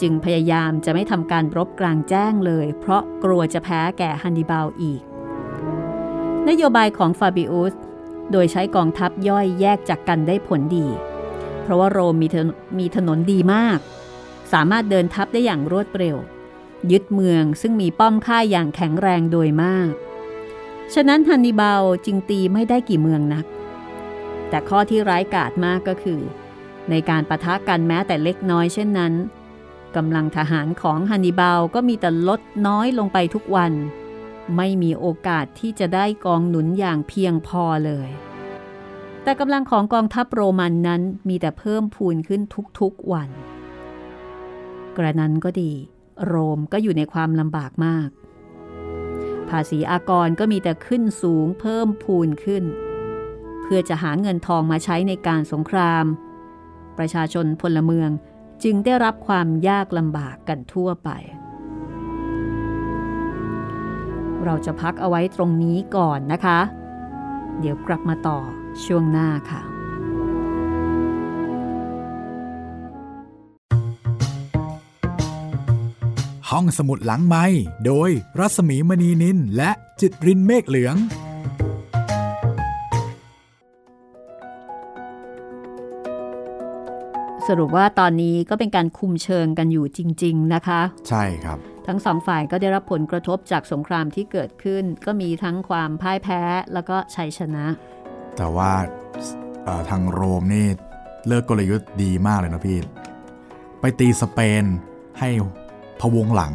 [0.00, 5.02] จึงพยายามจะไม่ทำการรบกลางแจ้งเลย เพราะกลัวจะแพ้แก่ฮันนิบาลอีก
[6.48, 7.74] นโยบายของฟาบิอุส
[8.32, 10.88] โดยใช้กองทัพย่อยแยกจากกันได้ผลดี
[11.62, 12.28] เพราะว่าโรมมี
[12.78, 13.78] มีถนนดีมาก
[14.52, 16.16] สามารถเดินทัพได้อย่างรวดเร็ว
[16.90, 19.90] ยึดเมืองซึ่งมีป้อมค่ายอย่างแข็งแรงโดยมาก
[20.94, 23.46] ฉะนั้นฮันนิบาลจึงตีไม่ได้กี่เมืองนัก
[24.48, 26.20] แต่ข้อที่ร้ายกาจมากก็คือ
[26.90, 29.12] ในการประทะกันแม้แต่เล็กน้อยเช่นนั้น
[29.96, 33.72] กำลังทหารของฮันนิบาลก็มีแต่ลดน้อยลงไปทุกวัน
[34.56, 38.08] ไม่มีโอกาสที่จะได้กองหนุนอย่างเพียงพอเลย
[39.22, 42.42] แต่กำลังของกองทัพโรมันนั้นมีแต่เพิ่มพูนขึ้น
[42.80, 43.28] ทุกๆวัน
[44.96, 45.72] กระนั้นก็ดี
[46.26, 48.08] โรมก็อยู่ในความลำบากมาก
[49.48, 52.64] ภาษีอากรก็มีแต่ขึ้นสูงเพิ่มพูนขึ้น
[53.62, 56.04] เพื่อจะหาเงินทองมาใช้ในการสงคราม
[56.98, 58.10] ประชาชนพลเมือง
[58.64, 61.10] จึงได้รับความยากลำบากกันทั่วไป
[64.44, 66.60] เราจะพักเอาไว้ตรงนี้ก่อนนะคะ
[67.60, 68.38] เดี๋ยวกลับมาต่อ
[68.84, 69.62] ช่วงหน้าค่ะ
[76.50, 77.44] ห้องสมุดหลังไม้
[77.86, 80.96] โดยรัสมีมณีนินและจิตรินเมฆเหลือง
[87.48, 97.64] สรุปว่าตอนนี้ก็เป็นการคุมเชิงกันอยู่จริง ๆ นะคะ ใช่ครับ ทั้งสองฝ่ายก็ได้รับผลกระทบจากสงครามที่เกิดขึ้น ก็มีทั้งความพ่ายแพ้แล้วก็ชัยชนะ
[98.36, 98.72] แต่ว่า
[99.64, 100.66] เอ่อทางโรมนี่
[101.26, 102.78] เลิกกลยุทธ์ดีมากเลยนะพี่
[103.80, 104.64] ไปตีสเปน
[105.20, 105.28] ให้
[106.00, 106.54] พะวงหลัง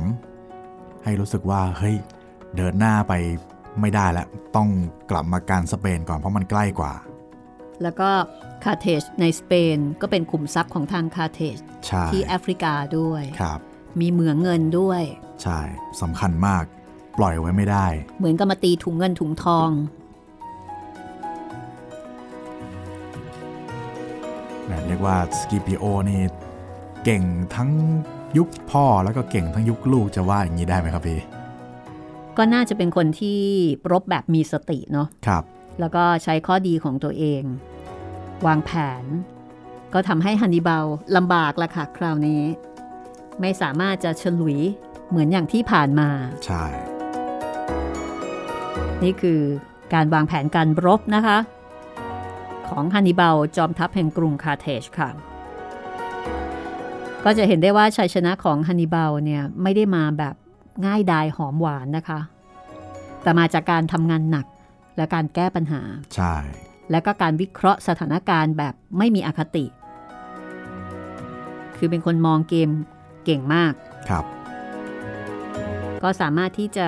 [1.03, 1.95] ให้รู้สึกว่าเฮ้ย
[2.55, 3.13] เดินหน้าไป
[3.81, 4.69] ไม่ได้แล้ว ต้อง
[5.11, 6.93] กลับมาการสเปนก่อนเพราะมันใกล้กว่า
[7.83, 8.09] แล้วก็
[8.63, 13.59] คาเทจในสเปนก็เป็นขุมทรัพย์ของทางคาเทจใช่ที่แอฟริกาด้วยครับ
[13.99, 15.01] มีเหมืองเงินด้วย
[15.43, 15.59] ใช่
[16.01, 16.63] สำคัญมาก
[17.17, 17.87] ปล่อยไว้ไม่ได้
[18.19, 19.69] เหมือนกับมาตีถุงเงินถุงทอง
[24.71, 26.21] นะเรียกว่าสกิปิโอนี่
[27.03, 27.23] เก่ง
[27.55, 27.71] ทั้ง
[28.37, 31.19] ยุคพ่อแล้วก็เก่งทั้งยุคลูกจะว่าอย่างนี้ได้ไหมครับพี่
[32.37, 33.39] ก็น่าจะเป็นคนที่
[33.91, 35.43] รบแบบมีสติเนาะครับ
[35.79, 37.43] แล้วก็ใช้ข้อดีของตัวเอง
[38.47, 39.03] วางแผน
[39.93, 42.41] ก็ทำให้ฮันนิบาลลำบากละค่ะคราวนี้
[43.41, 44.57] ไม่สามารถจะฉลุย
[45.09, 46.09] เหมือนอย่างที่ผ่านมา
[46.45, 46.63] ใช่
[49.03, 49.39] นี่คือ
[49.93, 51.37] การวางแผนการรบนะคะ
[52.69, 55.09] ของฮันนิบาลจอมทัพแห่งกรุงคาร์เทจค่ะ
[57.25, 60.35] ก็จะเห็นได้ว่าชัยชนะของฮันนิบาลเนี่ยไม่ได้มาแบบ
[60.85, 62.19] ง่ายดายหอมหวานนะคะ
[63.21, 64.45] แต่มาจากการทำงานหนัก
[64.97, 65.81] และการแก้ปัญหา
[66.15, 66.35] ใช่
[66.91, 69.65] และก็การวิเคราะห์สถานการณ์แบบไม่มีอคติ
[71.77, 72.69] คือเป็นคนมองเกม
[73.25, 73.73] เก่งมาก
[74.09, 74.25] ครับ
[76.03, 76.87] ก็สามารถที่จะ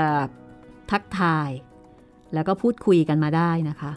[0.91, 1.49] ทักทาย
[2.33, 3.91] แล้วก็พูดคุยกันมาได้นะคะ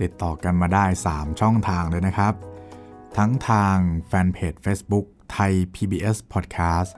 [0.00, 2.34] ติดต่อกันมาได้ 3 ช่องทางเลยนะครับ
[3.16, 6.90] ทั้งทางแฟนเพจ Facebook ไทย PBS Podcast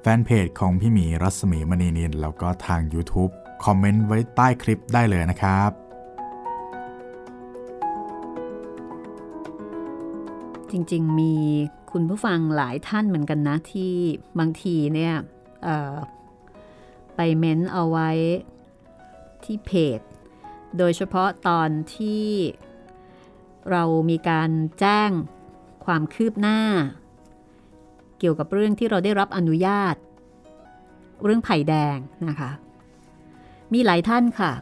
[0.00, 3.32] แฟนเพจของพี่หมีรัศมีมณีนิน แล้วก็ทาง YouTube
[3.64, 5.70] คอมเมนต์ไว้ใต้คลิปได้เลยนะครับ
[10.70, 11.34] จริงๆมี
[11.92, 13.94] คุณผู้ฟังหลายท่านเหมือนกันนะที่
[14.38, 15.14] บางทีเนี่ย
[17.16, 18.10] ไปเม้นเอาไว้
[19.44, 20.00] ที่เพจ
[20.78, 22.28] โดยเฉพาะตอนที่
[23.70, 25.10] เรามีการแจ้ง
[25.84, 26.60] ความคืบหน้า
[28.18, 29.94] เกี่ยวกับเรื่องที่เราได้รับอนุญาต
[31.24, 31.96] เรื่องไผ่แดง
[32.28, 32.50] นะคะ
[33.72, 34.52] มีหลายท่านค่ะ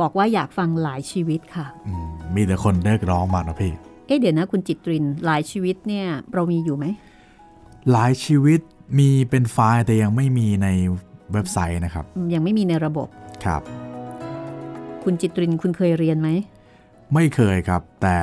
[0.00, 3.72] บอกว่าอยากฟังหลายชีวิตค่ะอืมมีแต่คนเรียกร้องมานะพี่
[4.06, 6.84] เอ๊ะเดี๋ยวนะคุณจิตรินหลายชีวิตเนี่ยเรามีอยู่ไหม
[7.92, 8.60] หลายชีวิต
[8.98, 10.68] มีเป็นไฟล์แต่ยังไม่มีใน
[11.32, 12.04] เว็บไซต์นะครับ
[12.34, 13.08] ยังไม่มีในระบบ
[13.44, 13.62] ครับ
[15.04, 16.28] คุณจิตรินคุณเคยเรียนไหม
[17.14, 18.16] ไม่เคยครับ แต่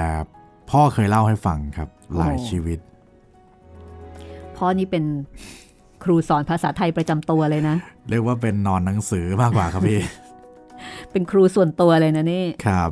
[0.72, 2.80] พ่อเคยเล่าให้ฟังครับ หลายโอ้ชีวิต
[4.58, 5.04] พ่อนี่เป็น
[6.04, 7.76] ครูสอนภาษาไทยประจำตัวเลยนะ
[8.10, 10.02] เรียกว่าเป็นนอนหนังสือมากกว่าครับพี่
[11.12, 12.89] เป็นครูส่วนตัวเลยนะนี่ ครับ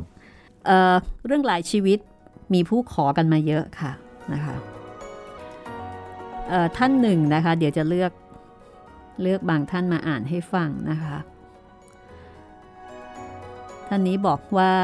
[0.66, 0.94] เอ่อ
[1.26, 1.98] เรื่องหลายชีวิต
[2.54, 3.92] มีผู้ขอกันมาเยอะค่ะ
[4.32, 4.56] นะคะ
[6.48, 8.12] เอ่อท่านหนึ่งนะคะ เดี๋ยวจะเลือก
[9.22, 11.16] เลือกบางท่านมาอ่านให้ฟังนะคะ
[13.88, 14.74] ท่านนี้บอกว่า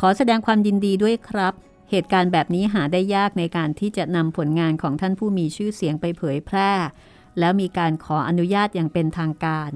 [0.00, 1.54] ขอแสดงความยินดีด้วยครับ
[1.90, 6.72] เหตุการณ์แบบนี้หาได้ยากในการที่จะนำผลงานของท่านผู้มีชื่อเสียงไปเผยแพร่
[7.38, 9.70] แล้วมีการขออนุญาตอย่างเป็นทางการ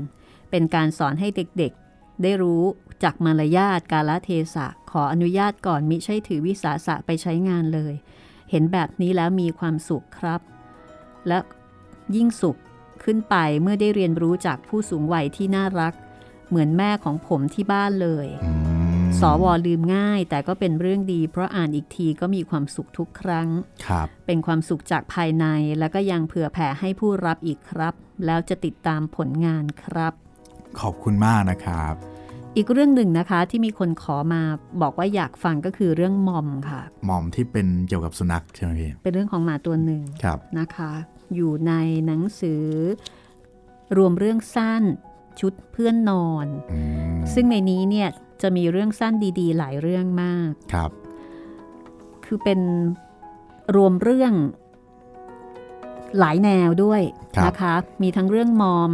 [0.50, 2.62] เป็นการสอนให้เด็กๆ ได้รู้
[3.02, 7.94] จากมารยาทกาลเทศะ ขออนุญาตก่อนมิใช่ถือวิสาสะไปใช้งานเลย
[8.50, 10.40] เห็นแบบนี้แล้วมีความสุขครับ
[11.28, 11.38] และ
[12.16, 12.56] ยิ่งสุข
[13.04, 15.94] ขึ้นไปเมื่อได้เรียนรู้จากผู้สูงวัยที่น่ารัก
[16.52, 18.52] เหมือนแม่ของผมที่บ้านเลยอื
[19.00, 23.48] มสวลืมง่าย แต่ก็เป็นเรื่องดี เพราะอ่านอีกทีก็มีความสุขทุกครั้ง
[23.86, 25.46] ครับ เป็นความสุขจากภายใน
[25.78, 27.94] แล้วก็ยังเผื่อแผ่ให้ผู้รับอีกครับ
[28.26, 30.12] แล้วจะติดตามผลงานครับ
[30.80, 31.94] ขอบคุณมากนะครับ
[32.56, 34.42] อีกเรื่องหนึ่งนะคะที่มีคนขอมา
[34.82, 40.92] บอกว่าอยากฟังก็คือเรื่องมอมค่ะหม่อมที่เป็นเกี่ยวกับสุนัขใช่ไหมพี่เป็นเรื่องของหมาตัวหนึ่งครับนะคะ
[41.34, 41.72] อยู่ใน
[42.06, 42.64] หนังสือ
[43.96, 44.82] รวมเรื่องสั้น
[45.40, 46.78] ชุดเพื่อนนอนอื
[47.12, 48.08] มซึ่งในนี้เนี่ย
[48.42, 50.90] จะมีเรื่องสั้นดี ๆ หลายเรื่องมากครับ
[52.24, 52.60] คือเป็น
[53.76, 54.32] รวมเรื่อง
[56.18, 57.02] หลายแนวด้วย
[57.36, 58.92] ครับนะคะ มีทั้งเรื่องมอม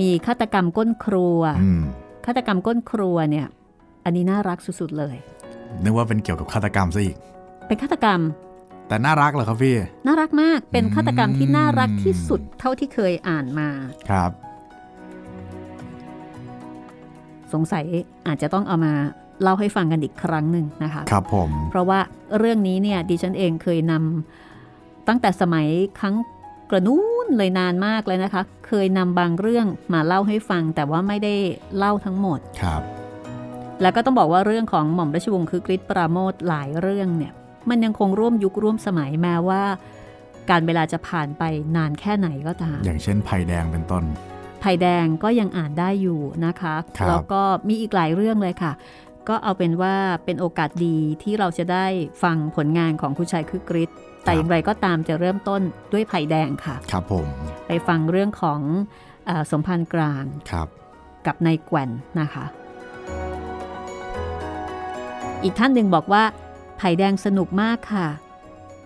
[0.00, 1.82] มีฆาตกรรมก้นครัวอืม
[2.26, 3.46] ฆาตกรรมก้นครัวเนี่ย
[4.04, 5.16] อันนี้น่ารักสุดๆเลย
[5.82, 7.16] นึกว่าเป็นเกี่ยวกับฆาตกรรมซะอีก
[7.66, 8.20] เป็นฆาตกรรม
[8.88, 13.68] แต่น่ารักเหรอครับพี่ น่ารักมาก เป็นฆาตกรรมที่น่ารักที่สุดอืมเท่าที่เคยอ่านมา
[14.10, 14.30] ครับ
[17.54, 17.84] สงสัย
[18.26, 18.92] อาจจะต้องเอามา
[19.42, 21.98] เล่าให้ฟังกันอีกครั้งหนึ่งนะคะครับผมเพราะว่า
[22.38, 25.66] เรื่องนี้เนี่ยดิฉันเองเคยนำตั้งแต่สมัย
[25.98, 26.16] ครั้ง
[26.70, 31.34] กระนู้นเลยนานมากเลยนะคะ เคยนำบางเรื่องมาเล่าให้ฟัง แต่ว่าไม่ได้
[31.76, 32.82] เล่าทั้งหมดครับ
[33.82, 37.32] แล้วก็ต้องบอกว่าเรื่องของหม่อมราชวงศ์คือกริชปราโมทหลายเรื่องเนี่ย
[37.70, 39.62] มันยังคงร่วมยุคร่วมสมัยแม้ว่า
[40.50, 41.42] การเวลาจะผ่านไป
[41.76, 44.04] นานแค่ไหนก็ตาม อย่างเช่นไผ่แดงเป็นต้น
[44.62, 48.72] ไผ่แดงก็ยังอ่านได้อยู่นะคะครับแล้วก็มีอีกหลายเรื่องเลยค่ะ
[49.28, 49.94] ก็เอาเป็นว่า
[50.24, 51.86] เป็นโอกาสดีที่เราจะได้
[52.22, 53.90] ฟังผลงานของคุณชายคือกริช
[54.24, 57.26] แต่อย่างไรก็ตามจะเริ่มต้นด้วยไผ่แดงค่ะ ครับผม
[57.66, 58.60] ไปฟังเรื่องของ
[59.26, 60.68] เออสมพันธ์กลางครับ
[61.26, 62.44] กับนายแกว่นนะคะ
[65.42, 66.22] อีกท่านหนึ่งบอกว่า
[66.78, 68.08] ไผ่แดงสนุกมากค่ะ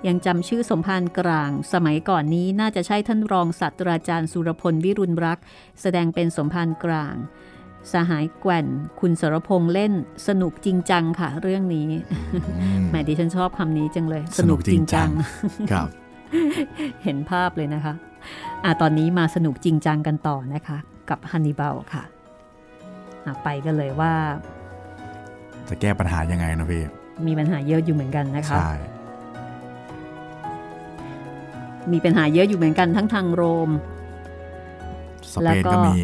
[0.06, 5.44] ยังจำชื่อสมภารกลาง สมัยก่อนนี้น่าจะใช่ท่านรองศาสตราจารย์สุรพลวิรุณรักษ์
[5.80, 7.14] แสดงเป็นสมภารกลาง
[7.92, 8.66] สหายแกว่น
[9.00, 9.92] คุณสรพงษ์เล่น
[10.28, 11.88] สนุกจริงจังค่ะ เรื่องนี้
[12.58, 15.08] อืมแหมดิฉันชอบคำนี้จังเลย สนุกจริงจัง
[15.70, 15.88] ครับ
[17.04, 17.94] เห็นภาพเลยนะคะ
[18.64, 20.78] อะตอนนี้มาสนุกจริงจังกันต่อนะคะ
[21.10, 22.04] กับฮันนิบาลค่ะ
[23.24, 24.12] อะไปกันเลยว่า
[25.68, 26.82] จะแก้ปัญหายังไงนะพี่
[27.26, 28.72] มีปัญหาเยอะอยู่เหมือนกันนะคะใช่
[31.92, 33.70] มีปัญหาเยอะอยู่เหมือนกันทั้งทางโรม
[35.32, 35.98] สแล้เปวนก็ก็มี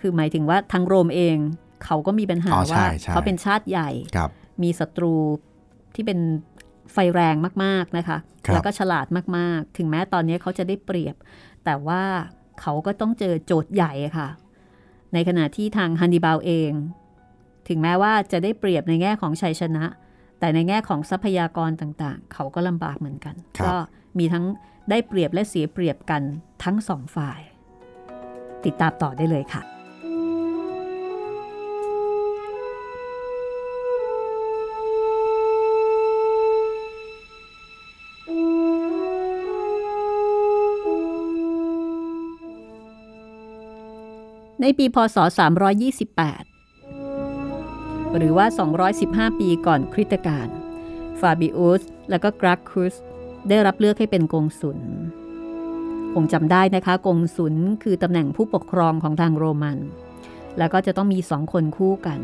[0.00, 1.36] คือหมายถึงว่าทางโรมเอง
[1.84, 4.30] เขาก็มีปัญหาอ๋อใช่ว่าใช่เขาเป็นชาติใหญ่ครับ
[4.62, 5.14] มีศัตรู
[5.94, 6.18] ที่เป็น
[6.92, 11.14] ไฟแรงมากๆนะคะครับแล้วก็ฉลาดมากๆ ถึงแม้ตอนนี้เขาจะได้เปรียบ
[11.64, 12.02] แต่ว่า
[12.60, 14.28] เขาก็ต้องเจอโจทย์ใหญ่ค่ะ
[15.12, 16.72] ในขณะที่ทางฮันนิบาลเอง
[17.68, 19.84] ถึงแม้ว่าจะได้เปรียบในแง่ของชัยชนะ
[20.44, 23.74] แต่ในแง่ของทรัพยากรต่างๆ เขาก็ลำบากเหมือนกันครับก็
[24.18, 24.44] มีทั้ง
[24.90, 26.22] ได้เปรียบและเสียเปรียบกัน
[26.64, 27.40] ทั้งสองฝ่าย
[28.64, 29.62] ติดตามต่อได้เลยค่ะ
[44.60, 46.53] ในปีพศ 328
[48.16, 48.46] หรือว่า
[48.92, 50.48] 215 ปีก่อนคริสตกาล
[51.20, 52.94] ฟาบิอุสและก็กราคุส
[53.48, 54.78] ได้รับเลือกให้เป็นกงสุล
[56.14, 59.78] คงจำได้นะคะกงสุลคือตำแหน่งผู้ปกครองของทางโรมัน
[60.58, 62.20] แล้วก็จะต้องมีสองคนคู่กัน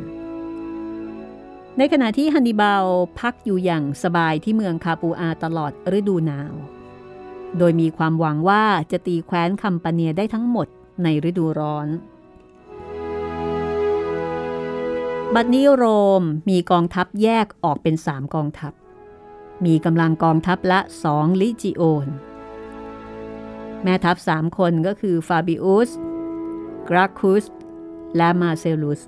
[1.78, 2.84] ในขณะที่ฮันนิบาล
[3.20, 6.54] พักอยู่อย่างสบายที่เมืองคาปูอาตลอดฤดูหนาว
[7.58, 10.66] โดยมีความหวังว่าจะตีแคว้นคัมปาเนียได้ทั้งหมด
[11.02, 11.88] ในฤดูร้อน
[15.36, 15.84] บัดนี้โร
[16.20, 18.72] มมีกองทัพแยกออกเป็นสามกองทัพ
[19.64, 22.06] มีกำลังกองทัพละสองลิจิโอน
[23.82, 25.90] แม่ทัพสามคนก็คือฟาบิอุส
[26.88, 27.44] กราคุส
[28.16, 29.00] และมาเซลุส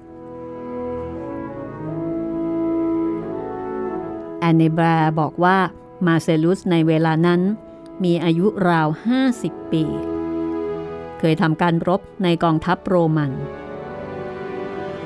[4.40, 5.58] แอนเนบราบอกว่า
[6.06, 7.40] มาเซลุสในเวลานั้น
[8.04, 8.88] มีอายุราว
[9.28, 9.84] 50 ปี
[11.18, 13.32] เคยทำการรบในกองทัพโรมัน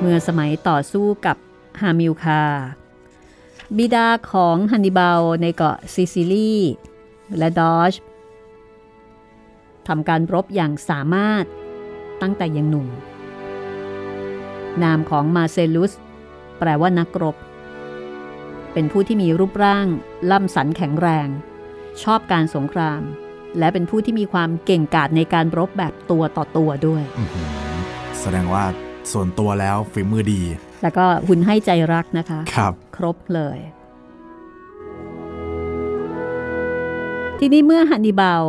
[0.01, 1.37] เมื่อสมัยต่อสู้กับ
[1.81, 2.43] ฮามิลคา
[3.77, 6.55] บิดาของฮันนิบาลในเกาะซิซิลี
[7.37, 7.95] และดอช
[9.89, 11.45] ทำการรบอย่างสามารถ
[12.23, 12.89] ตั้งแต่ยังหนุ่ม
[14.83, 15.93] นามของมาเซลุส
[16.59, 17.37] แปลว่านักรบ
[18.73, 19.87] เป็นผู้ที่มีรูปร่าง
[20.31, 21.29] ล่ำสันแข็งแรง
[22.03, 23.03] ชอบการสงคราม
[23.59, 27.03] และเป็นผู้ที่มีความเก่งกาจในการรบแบบตัวต่อตัวด้วย
[28.21, 28.65] แสดงว่า
[29.13, 30.43] ส่วนตัวแล้วฝีมือดี
[30.83, 33.59] แล้วก็หุ่นให้ใจรักนะคะ ครับ ครบเลย
[37.39, 38.45] ทีนี้เมื่อฮันนิบาล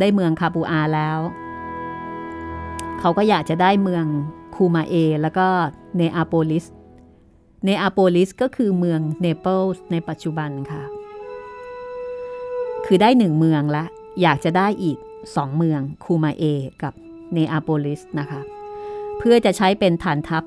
[0.00, 1.18] ได้เมืองคาปูอาแล้ว
[3.00, 4.04] เขาก็อยากจะได้เมือง
[4.54, 5.46] คูมาเอ แล้วก็
[5.96, 6.64] เนอาโปลิส
[7.64, 10.82] เนอาโปลิสก็คือเมืองเนเปิลส์ในปัจจุบันค่ะ
[12.86, 13.84] คือได้หนึ่งเมืองละ
[14.22, 14.98] อยากจะได้อีก
[15.36, 16.44] สองเมืองคูมาเอ
[16.82, 16.92] กับ
[17.32, 18.40] เนอาโปลิสนะคะ
[19.18, 20.44] เพื่อจะใช้เป็นฐานทัพ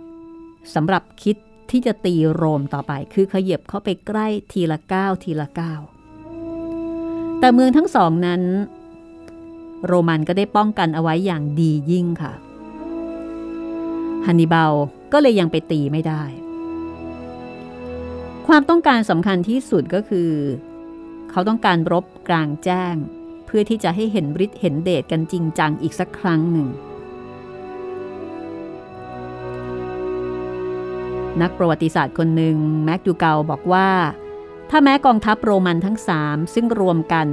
[0.74, 1.36] สำหรับคิด
[1.72, 5.82] ที่จะตีโรมต่อไป คือขยับเข้าไปใกล้ทีละก้าวทีละก้าว
[7.40, 8.42] แต่เมืองทั้งสองนั้น
[9.86, 12.34] โรมันก็ได้ป้องกันเอาไว้อย่างดียิ่งค่ะ
[14.26, 14.74] ฮันนิบาล
[15.14, 16.24] ก็เลยยังไปตีไม่ได้
[18.48, 20.32] ความต้องการสำคัญที่สุดก็คือ
[21.32, 22.96] เขาต้องการรบกลางแจ้ง
[23.46, 26.68] เพื่อที่จะให้เห็นฤทธิ์เห็นเดชกันจริงจังอีกสักครั้งหนึ่ง
[31.42, 33.90] นักประวัติศาสตร์คนหนึ่งแม็กดูเกาบอกว่า
[34.70, 37.28] ถ้าแม้กองทัพโรมันทั้งสามซึ่งรวมกัน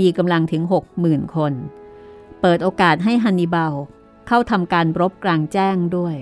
[0.00, 0.62] มีกำลังถึง
[0.98, 1.52] 60,000 คน
[2.40, 3.74] เปิดโอกาสให้ฮันนิบาล
[4.28, 6.16] เข้าทำการรบกลางแจ้งด้วย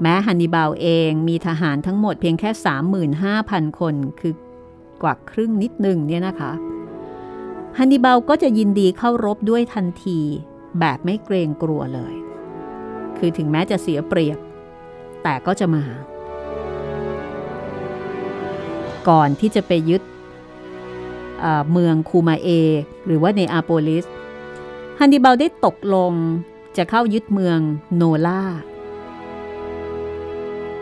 [0.00, 2.50] แม้ฮันนิบาลเองมีทหารทั้งหมดเพียงแค่
[3.14, 4.34] 35,000 คนคือ
[5.02, 6.52] กว่าครึ่งนิดหนึ่งเนี่ยนะคะ
[7.78, 10.20] ฮันนิบาลก็จะยินดีเข้ารบด้วยทันที
[10.80, 12.14] แบบไม่เกรงกลัวเลย
[13.18, 14.38] คือถึงแม้จะเสียเปรียบ
[15.22, 15.84] แต่ก็จะมา
[19.08, 20.02] ก่อนที่จะไปยึด
[21.72, 22.48] เมืองคูมาเอ
[23.06, 24.04] หรือว่าในอาโปลิส
[24.98, 26.12] ฮันนิบาลได้ตกลง
[26.76, 27.58] จะเข้ายึดเมือง
[27.96, 28.42] โนลา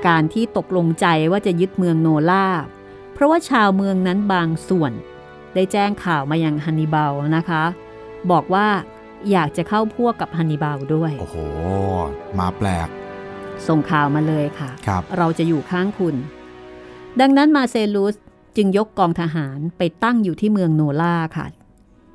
[0.06, 2.46] การที่ตกลงใจว่าจะยึดเมืองโนลา
[3.12, 4.92] เพราะว่าชาวเมืองนั้นบางส่วน
[5.54, 7.64] ได้แจ้งข่าวมายังฮันนิบาลนะคะ
[8.30, 8.66] บอกว่า
[9.30, 11.36] อยากจะเข้าพวกกับฮันนิบาลด้วย โอ้โห
[12.38, 12.88] มาแปลก
[13.66, 16.16] ส่งข่าวมาเลยค่ะครับเราจะอยู่ข้างคุณ
[17.20, 18.14] ดังนั้นมาเซลุส
[18.56, 21.46] จึงยกกองทหารไปตั้งอยู่ที่เมืองโนลาค่ะ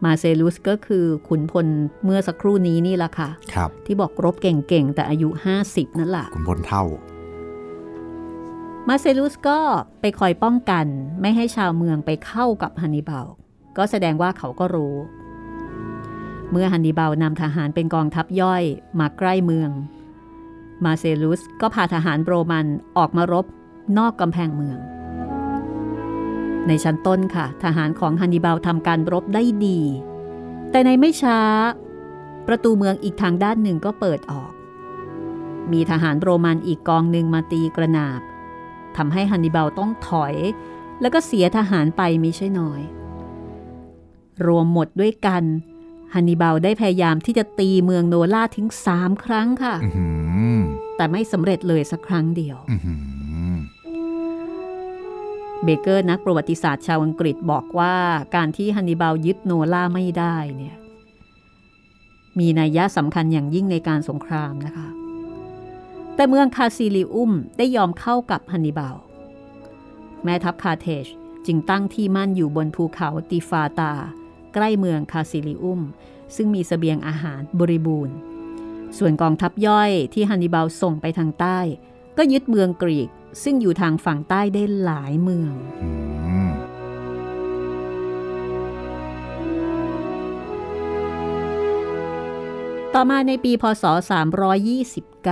[0.06, 1.68] มาเซลุสก็คือขุนพล
[2.04, 5.30] เมื่อสักครู่นี้นี่ละค่ะครับที่บอกรบเก่งๆ แต่อายุ
[5.64, 6.84] 50 นั่นแหละคุณพลเท่า
[8.88, 9.60] มาเซลุสก็
[10.02, 10.86] ไปคอยป้องกัน
[11.22, 13.28] ไม่ให้ชาวเมืองไปเข้ากับฮันนิบาล
[13.78, 14.96] ก็แสดงว่าเขาก็รู้
[16.52, 18.64] เมื่อฮันนิบาลนำทหารเป็นกองทัพย่อย
[19.00, 19.70] มาใกล้เมือง
[20.86, 22.65] มาเซลุสก็พาทหารโรมัน
[22.97, 23.45] ออกมารบ
[23.97, 24.80] นอกกำแพงเมือง
[26.67, 29.80] ในชั้นต้นค่ะ ทหารของฮันนิบาลทำการรบได้ดี
[30.71, 31.39] แต่ในไม่ช้า
[32.47, 34.51] ประตูเมืองอีกทางด้านหนึ่งก็เปิดออก
[35.71, 38.21] มีทหารโรมันอีกกองหนึ่งมาตีกระนาบ
[38.97, 40.36] ทำให้ฮันนิบาลต้องถอย
[41.01, 42.82] แล้วก็เสียทหารไปมิใช่น้อย
[44.45, 45.43] รวมหมดด้วยกัน
[46.14, 50.07] ฮันนิบาลได้พยายามที่จะตีเมืองโนลาถึงสามครั้งค่ะอื้อหื
[50.57, 50.59] อ
[50.95, 53.55] แต่ไม่สำเร็จเลยสักครั้งเดียวอื้อหือ
[55.64, 57.95] เบเกอร์นักประวัติศาสตร์ชาวอังกฤษบอกว่า
[58.36, 60.78] การที่ฮันนิบาลยึดโนลาไม่ได้เนี่ย
[62.39, 64.88] มีนัยยะสำคัญอย่างยิ่งในการสงครามนะคะ
[66.16, 68.95] แต่เมืองคาซิลิอุมได้ยอมเข้ากับฮันนิบาล
[70.24, 71.05] แม่ทัพคาเทจ
[71.45, 73.93] จึงตั้งที่มั่นอยู่บนภูเขาติฟาตา
[74.54, 75.82] ใกล้เมืองคาซิลิอุม
[76.36, 78.16] ซึ่งมีสเสบียงอาหารบริบูรณ์
[78.97, 81.60] ส่วนกองทัพย่อยที่ฮันนิบาลส่งไปทางใต้
[82.18, 83.10] ก็ยึดเมืองกรีก
[83.43, 85.54] ซึ่งอยู่ทางฝั่งใต้ได้หลายเมือง
[92.93, 93.84] ต่อมาในปีพศ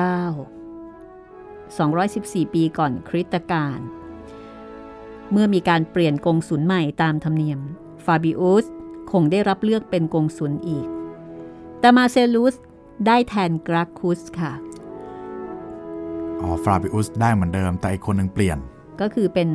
[0.09, 3.79] 329 214 ปีก่อนคริสตกาล
[5.31, 7.59] เมื่อมีการเปลี่ยนกงสุลใหม่ตามธรรมเนียม
[8.05, 8.65] ฟาบิอุส
[9.11, 10.87] คงได้รับเลือกเป็นกงสุลอีก
[11.79, 12.55] แต่มาเซลุส
[13.07, 14.53] ได้แทนกราคุสค่ะ
[16.41, 18.57] อ๋อ ฟราบิอุสได้เหมือนเดิม แต่อีกคนหนึ่งเปลี่ยน
[19.01, 19.49] ก็คือเป็น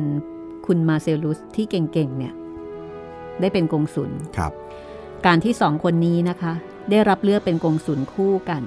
[0.65, 2.33] คุณมาเซลุสที่เก่งๆ เนี่ย
[3.39, 4.51] ได้เป็นกงสุลครับ
[5.25, 6.53] การที่สองคนนี้นะคะ
[6.89, 8.63] ได้รับเลือกเป็นกงสุลคู่กัน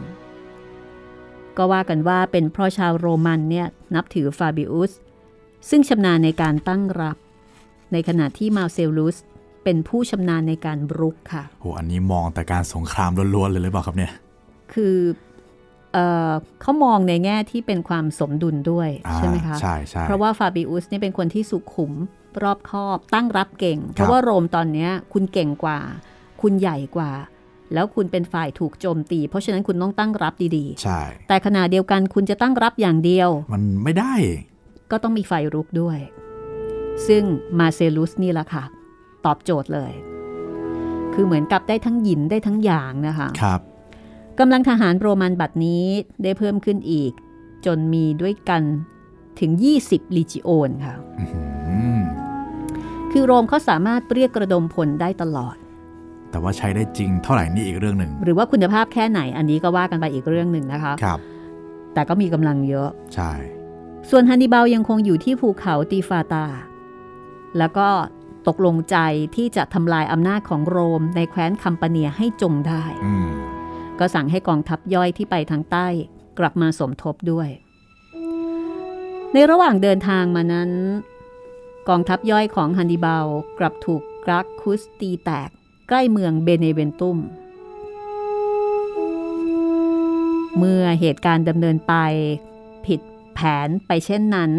[1.57, 4.93] ก็ว่ากันว่าเป็นเพราะชาวโรมันเนี่ยนับถือฟาบิอุส
[5.71, 7.17] ซึ่งชำนาญในการตั้งรับ
[7.93, 9.17] ในขณะที่มาเซลุส
[9.65, 14.13] เป็นผู้ชำนาญในการรุกค่ะโหอันนี้มองแต่การสงครามล้วนๆเลยหรือเปล่าครับเนี่ย
[14.73, 14.97] คือ
[15.93, 21.93] เอ่อเขามองในแง่ที่เป็นความสมดุลด้วยอ่าใช่ไหมคะใช่ใช่เพราะว่าฟาบิอุสเนี่ยเป็นคนที่สุขุม
[22.43, 25.79] รอบคอบ ตั้งรับเก่ง เพราะว่าโรมตอนเนี้ยคุณเก่งกว่า
[26.43, 27.11] คุณใหญ่กว่า
[27.75, 34.15] แล้วคุณเป็นฝ่ายถูกโจมตี เพราะฉะนั้นคุณต้องตั้งรับดีใช่ๆแต่ขณะเดียวกันคุณจะตั้งรับอย่างเดียว มันไม่ได้
[34.91, 35.99] ก็ต้องมีไฟรุกด้วย
[37.07, 37.23] ซึ่ง
[37.59, 38.65] มาเซลุสนี่แหละค่ะ
[39.27, 39.93] ตอบโจทย์เลย
[41.15, 43.61] คือเหมือนกับได้ทั้งหยินได้ทั้งหยางนะคะครับ
[44.39, 45.85] กำลังทหารโรมันบัดนี้
[46.23, 47.13] ได้เพิ่มขึ้นอีก
[47.67, 48.63] จนมีด้วยกัน
[49.41, 49.51] ถึง
[49.85, 51.41] 20ลีจิโอนค่ะอื้อหื
[51.99, 52.01] อ
[53.13, 55.57] คือโรมเขาสามารถเรียกกระดมพลได้ตลอด
[56.31, 61.19] แต่ว่าใช้ได้จริงเท่าไหร่นี่อีกเรื่องหนึ่ง หรือว่าคุณภาพแค่ไหนอันนี้ก็ว่ากันไปอีกเรื่องหนึ่งนะคะครับ
[61.95, 63.33] แต่ก็มีกำลังเยอะ ใช่
[64.11, 66.47] ส่วนฮันนิบาลยังคงอยู่ที่ภูเขาตีฟาตา
[67.59, 67.89] แล้วก็
[68.49, 68.97] ตกลงใจ
[69.37, 73.29] ที่จะทำลายอำนาจของโรมในแคว้นคัมปาเนียให้จงได้อืม
[73.99, 75.87] ก็สั่งให้กองทัพย่อยที่ไปทางใต้
[76.39, 77.49] กลับมาสมทบด้วย
[79.33, 80.71] ในระหว่างเดินทางมานั้น
[81.89, 83.27] กองทัพย่อยของฮันนิบาล
[83.59, 85.51] กลับถูกกรักคุสตีแตก
[85.89, 87.19] ใกล้เมืองเบเนเวนตุม
[90.59, 91.95] เมื่อเหตุการณ์ดำเนินไป
[92.87, 93.01] ผิด
[93.35, 94.51] แผนไปเช่นนั้น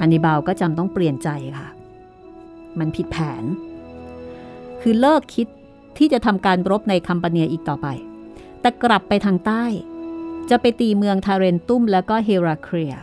[0.00, 1.68] ฮันนิบาลก็จำต้องเปลี่ยนใจค่ะ
[2.78, 3.44] มันผิดแผน
[4.80, 5.46] คือเลิกคิด
[5.98, 7.86] ที่จะทำการรบในคัมปาเนียอีกต่อไป
[8.60, 9.64] แต่กลับไปทางใต้
[10.50, 12.94] จะไปตีเมืองทาเรนตุมแล้วก็เฮราเครีย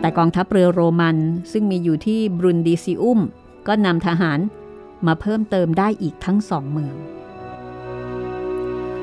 [0.00, 1.16] แต่กองทัพเรือโรมัน
[1.52, 3.20] ซึ่งมีอยู่ที่บรุนดิซิอุม
[3.66, 4.38] ก็นำทหาร
[5.06, 6.94] มาเพิ่มเติมได้อีกทั้งสองเมือง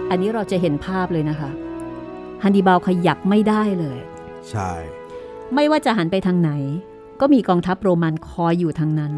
[0.09, 1.51] อันนี้เราจะเห็นภาพเลยนะคะ
[2.43, 3.99] ฮันนิบาลขยับไม่ได้เลย
[4.49, 4.71] ใช่
[5.53, 6.51] ไม่ว่าจะหันไปทางไหน
[7.19, 9.13] ก็มีกองทัพโรมันคอยอยู่ทางนั้น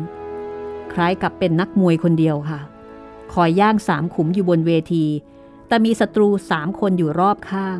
[0.93, 2.59] คล้ายกับเป็นนักมวยคนเดียวค่ะ
[3.33, 5.05] คอยย่างสามขุมอยู่บนเวที
[5.67, 7.79] แต่มีศัตรูสามคนอยู่รอบข้าง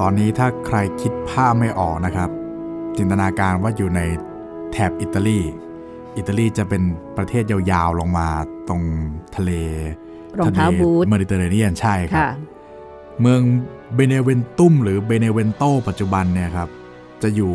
[0.00, 2.30] ตอนนี้ถ้าใครคิดภาพไม่ออกนะครับ
[2.96, 4.00] จินตนาการว่าอยู่ใน
[4.72, 5.40] แถบอิตาลี
[6.16, 6.82] อิตาลีจะเป็น
[7.16, 8.28] ประเทศยาวๆลงมา
[8.68, 8.82] ตรง
[9.36, 9.50] ทะเล
[10.38, 12.30] รองเท้าทะลบูทเมดิเตอร์เรเนียนใช่ครับค่ะ
[13.20, 13.40] เมือง
[13.94, 16.68] เบเนเวนตุมหรือเบเนเวนโตปัจจุบันเนี่ยครับ
[17.22, 17.52] จะอยู่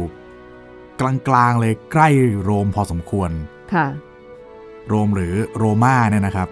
[1.00, 2.10] กลางๆเลยใกล้
[2.42, 3.32] โรมพอสมควร
[3.74, 3.88] ค่ะ
[4.88, 6.50] โรมหรือโรมาเนี่ยนะครับ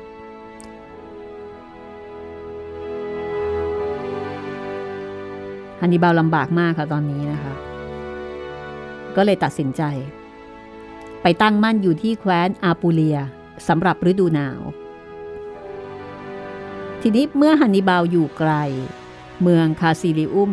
[5.80, 7.54] ฮันนิบาลลำบากมากค่ะตอนนี้นะคะ
[9.16, 9.84] ก็เลยตัดสินใจ
[11.22, 13.18] ไปตั้งมั่นอยู่ที่แคว้นอาปูเลีย
[13.68, 14.62] สำหรับฤดูหนาว
[17.02, 18.52] ทีนี้เมื่อฮันนิบาลอยู่ไกล
[19.42, 20.52] เมืองคาซิลิอุม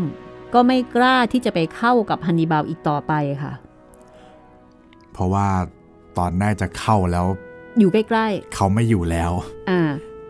[0.55, 3.13] ก็ไม่กล้าที่จะไปเข้ากับฮันนิบาลอีกต่อไป
[3.43, 3.53] ค่ะ
[5.13, 5.49] เพราะว่า
[6.19, 7.27] ตอนน่าจะเข้าแล้ว
[7.79, 9.81] อยู่ใกล้เขาไม่อยู่แล้วๆอ่า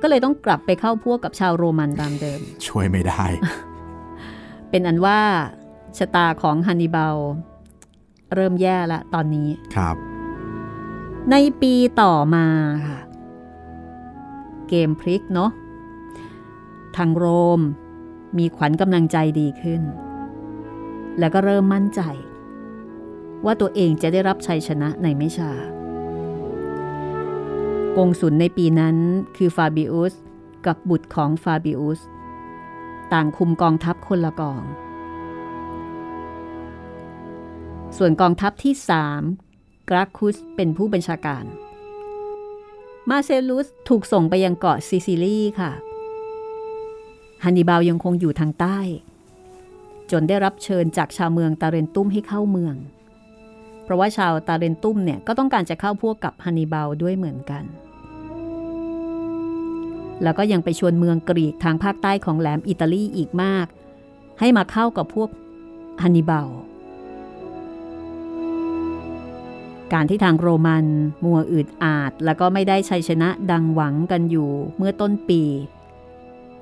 [0.02, 3.24] ก็เลยต้องกลับไปเข้าพวกกับชาวโรมันตามเดิม ช่วยไม่ได้
[4.70, 5.20] เป็นอันว่า
[5.98, 7.16] ชะตาของฮันนิบาล
[8.34, 9.96] เริ่มแย่ละตอนนี้ ครับ
[11.30, 12.46] ในปีต่อมา
[12.86, 12.98] ค่ะ
[14.68, 15.50] เกมพลิกเนาะ
[16.96, 17.26] ทางโร
[17.58, 17.60] ม
[18.38, 19.82] มีขวัญกำลังใจดีขึ้น
[21.18, 22.00] แล้วก็เริ่มมั่นใจ
[23.44, 25.52] ว่าตัวเองจะได้รับชัยชนะในไม่ช้า
[27.96, 28.96] กงสุนในปีนั้น
[29.36, 30.14] คือฟาบิอุส
[30.66, 32.00] กับบุตรของฟาบิอุส
[33.12, 34.62] ต่างคุมกองทัพคนละกอง
[37.96, 39.22] ส่วนกองทัพที่สาม
[39.88, 41.44] กราคุสเป็นผู้บัญชาการ
[43.10, 45.72] มาเซลุสถูกส่งไปยังเกาะซิซิลีค่ะ
[47.44, 48.78] ฮันนิบาลยังคงอยู่ทางใต้
[50.10, 52.74] จนได้รับเชิญจากชาวเมืองตาเรนตุ้มให้เข้าเมือง
[53.84, 57.64] เพราะว่าชาวตาเรนตุ้มเนี่ยก็ต้องการจะเข้าพวกกับฮันนิบาลด้วยเหมือนกัน
[60.22, 63.66] แล้วก็ยังไปชวนเมืองกรีกทางภาคใต้ของแหลมอิตาลีอีกมาก
[64.40, 65.28] ให้มาเข้ากับพวก
[66.02, 66.48] ฮันนิบาล
[69.92, 70.86] การที่ทางโรมัน
[71.24, 75.42] มัวอืดอาด แล้วก็ไม่ได้ชัยชนะดังหวังกันอยู่เมื่อต้นปี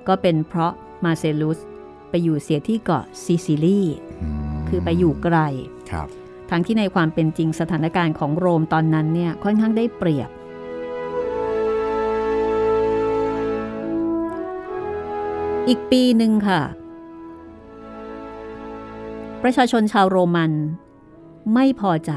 [0.09, 0.73] ก็เป็นเพราะ
[1.05, 1.59] มาเซลุส
[2.11, 3.81] ไปอยู่เสียที่เกาะซิซิลี
[4.69, 5.37] คือไปอยู่ไกล
[5.91, 6.09] ครับ
[6.51, 10.31] ทั้งที่ในความเป็นจริงสถานการณ์ของโรมตอนนั้นเนี่ยค่อนข้างได้เปรียบ
[15.69, 16.63] อีกปีหนึ่งค่ะ
[19.43, 20.53] ประชาชนชาวโรมัน
[21.55, 22.13] ไม่พอใจ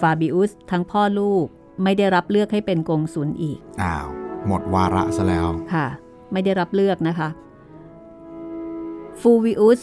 [0.00, 1.46] ฟาบิอุสทั้งพ่อลูก
[1.82, 4.06] ไม่ได้รับเลือกให้เป็นกงสุลอีก อ้าว
[4.46, 5.86] หมดวาระซะแล้ว ค่ะ
[6.32, 7.28] ไม่ได้รับเลือกนะคะ
[9.20, 9.80] ฟูวิอุส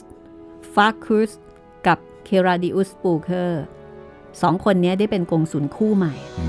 [0.73, 1.50] ฟาคุสกับ
[2.31, 3.63] เคราดิอุสปูเคอร์
[4.41, 6.47] สองคนนี้ได้เป็นกงสุลคู่ใหม่อื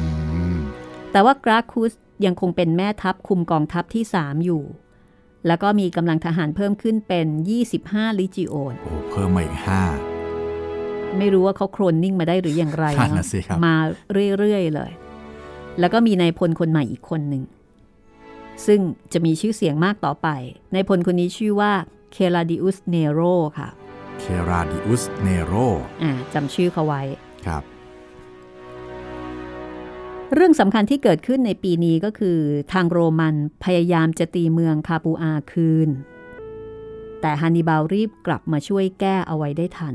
[0.55, 0.57] ม
[1.13, 1.93] แต่ว่ากราคุส
[2.25, 4.63] ยังคงเป็นแม่ทัพคุมกองทัพที่3อยู่
[5.47, 7.27] แล้วก็มีกำลังทหารเพิ่มขึ้นเป็น
[7.73, 9.83] 25 ลิจิโอน โอ้ เพิ่มมาอีกห้า
[11.19, 13.75] ไม่รู้ว่าเขาโครนนิ่งมาได้หรืออย่างไรนั่นเนน่ะอะสิครับมา
[14.39, 14.91] เรื่อย ๆ เลย
[15.81, 17.43] แล้วก็มีนายพลคนใหม่อีกคนหนึ่ง
[18.67, 18.81] ซึ่ง
[19.13, 20.29] จะมีชื่อเสียงมากต่อไป
[20.75, 21.73] นายพลคนนี้ชื่อว่า
[22.13, 23.21] เคลาดิอุสเนโร
[23.59, 23.69] ค่ะ
[24.19, 25.53] เคลาดิอุสเนโร
[26.03, 27.03] อ่าจำชื่อเขาไว้
[27.47, 27.63] ครับ
[30.35, 32.39] เรื่องสำคัญที่เกิดขึ้นในปีนี้ก็คือ
[32.73, 33.35] ทางโรมัน
[33.65, 35.89] พยายามจะตีเมืองคาปูอาคืน
[37.21, 39.95] แต่ฮันนิบาลรีบกลับมาช่วยแก้เอาไว้ได้ทัน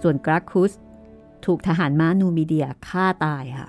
[0.00, 0.72] ส่วนกราคุส
[1.44, 3.68] ถูกทหารม้านูมิเดียฆ่าตายค่ะ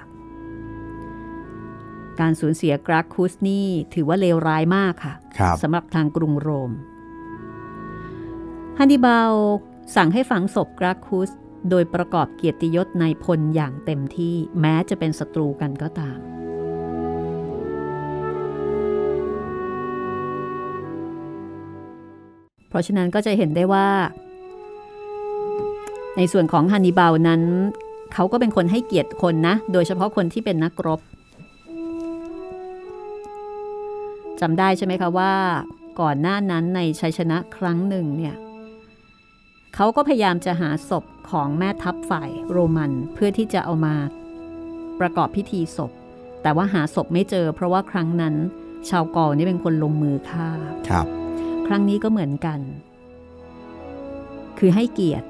[2.19, 6.71] การสูญเสียกราคุสนี่ถือว่าเลวร้ายมากค่ะครับสำหรับทางกรุงโรม
[8.81, 9.31] ฮันนิบาล
[9.95, 11.29] สั่งให้ฝังศพกราคุส
[11.69, 16.17] โดยประกอบเกียรติยศในพลอย่างเต็มที่แม้จะเป็นศัตรูกันก็ตาม
[22.69, 23.87] เพราะฉะนั้นก็จะเห็นได้ว่า
[26.17, 27.41] ในส่วนของฮันนิบาลนั้น
[28.13, 30.99] เขาก็เป็นคนให้เกียรติคนนะ โดยเฉพาะคนที่เป็นนักรบ
[34.41, 35.33] จำได้ใช่ไหมคะว่า
[36.01, 38.37] ก่อนหน้านั้นในชัยชนะครั้งหนึ่งเนี่ย
[39.75, 43.95] เขาก็พยายามจะหาศพของแม่ทัพฝ่ายโรมันเพื่อที่จะเอามา
[44.99, 45.91] ประกอบพิธีศพ
[46.41, 48.35] แต่ว่าหาศพไม่เจอ เพราะว่าครั้งนั้น
[48.89, 50.49] ชาวกอลนี่เป็นคนลงมือฆ่า
[50.89, 51.05] ครับ
[51.67, 52.59] ครั้งนี้ก็เหมือนกัน
[54.59, 55.27] คือให้เกียรติ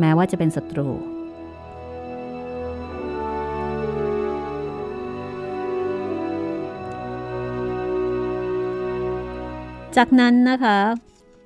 [0.00, 0.88] แม้ว่าจะเป็นศัตรู
[9.96, 10.78] จากนั้นนะคะ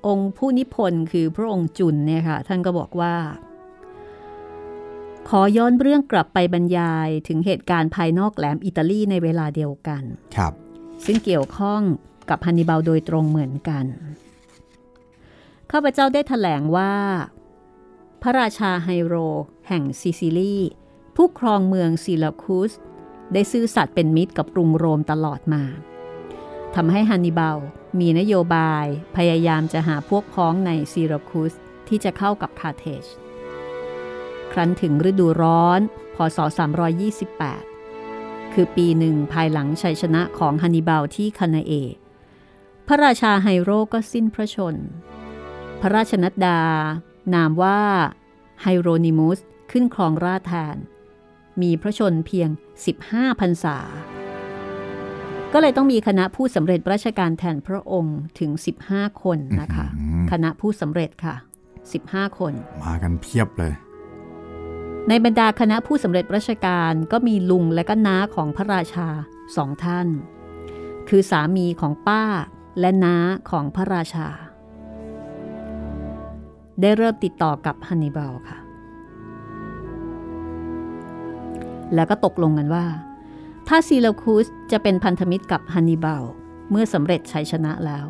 [0.07, 3.15] องค์ผู้นิพนธ์คือพระองค์จุนเนี่ยค่ะ ท่านก็บอกว่า
[5.29, 10.03] ขอย้อนเรื่องกลับไปบรรยายถึงเหตุการณ์ภายนอกแหลมอิตาลีในเวลาเดียวกัน
[10.35, 10.53] ครับ
[11.05, 11.81] ซึ่งเกี่ยวข้อง
[12.29, 13.85] กับฮันนิบาลโดยตรงเหมือนกัน
[15.71, 16.93] ข้าพเจ้าได้ถแถลงว่า
[18.21, 19.15] พระราชาไฮโร
[19.67, 20.57] แห่งซิซิลี
[21.15, 22.71] ผู้ครองเมืองซิลาคุส
[23.33, 25.63] ได้ซื่อสัตย์เป็นมิตรกับกรุงโรมตลอดมา
[26.75, 27.57] ทำให้ฮันนิบาล
[27.99, 28.85] มีนโยบาย
[29.15, 31.53] พยายามจะหาพวกพ้องในซิลาคุส
[31.87, 33.05] ที่จะเข้ากับคาเทจ
[34.51, 35.79] ครั้นถึงฤดูร้อน
[36.15, 36.37] พศ
[37.65, 41.73] 328 คือปีหนึ่งภายหลังชัยชนะของฮันนิบาลที่คานาเอ
[42.87, 44.75] พระราชาไฮโรก็สิ้นพระชน
[45.81, 46.59] พระราชนัดดา
[47.33, 47.81] นามว่า
[48.61, 49.39] ไฮโรนิมุส
[49.71, 50.77] ขึ้นครองราชแทน
[51.61, 52.49] มีพระชนเพียง
[52.95, 53.77] 15พรรษา
[55.53, 58.51] ก็เลยต้องมีคณะผู้สำเร็จราชการแทนพระองค์ถึง
[58.85, 61.35] 15 คนนะคะอื้อหือคณะผู้สำเร็จค่ะ
[61.87, 63.73] 15 คน มากันเพียบเลย
[65.09, 69.07] ในบรรดาคณะผู้สำเร็จราชการก็มีลุงและก็น้าของพระราชา
[69.55, 70.07] สองท่าน
[71.09, 72.23] คือสามีของป้า
[72.79, 73.15] และน้า
[73.49, 74.27] ของพระราชา
[76.81, 78.57] ได้เริ่มติดต่อกับฮันนิบาลค่ะ
[81.95, 82.85] แล้วก็ตกลงกันว่า
[83.67, 86.23] ถ้าซีลาคูสจะเป็นพันธมิตรกับฮันนิบาล
[86.71, 88.05] เมื่อสำเร็จชัยชนะแล้ว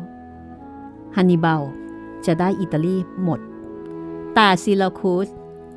[1.16, 1.62] ฮันนิบาล
[2.26, 3.40] จะได้อิตาลีหมด
[4.34, 5.28] แต่ซีลาคูส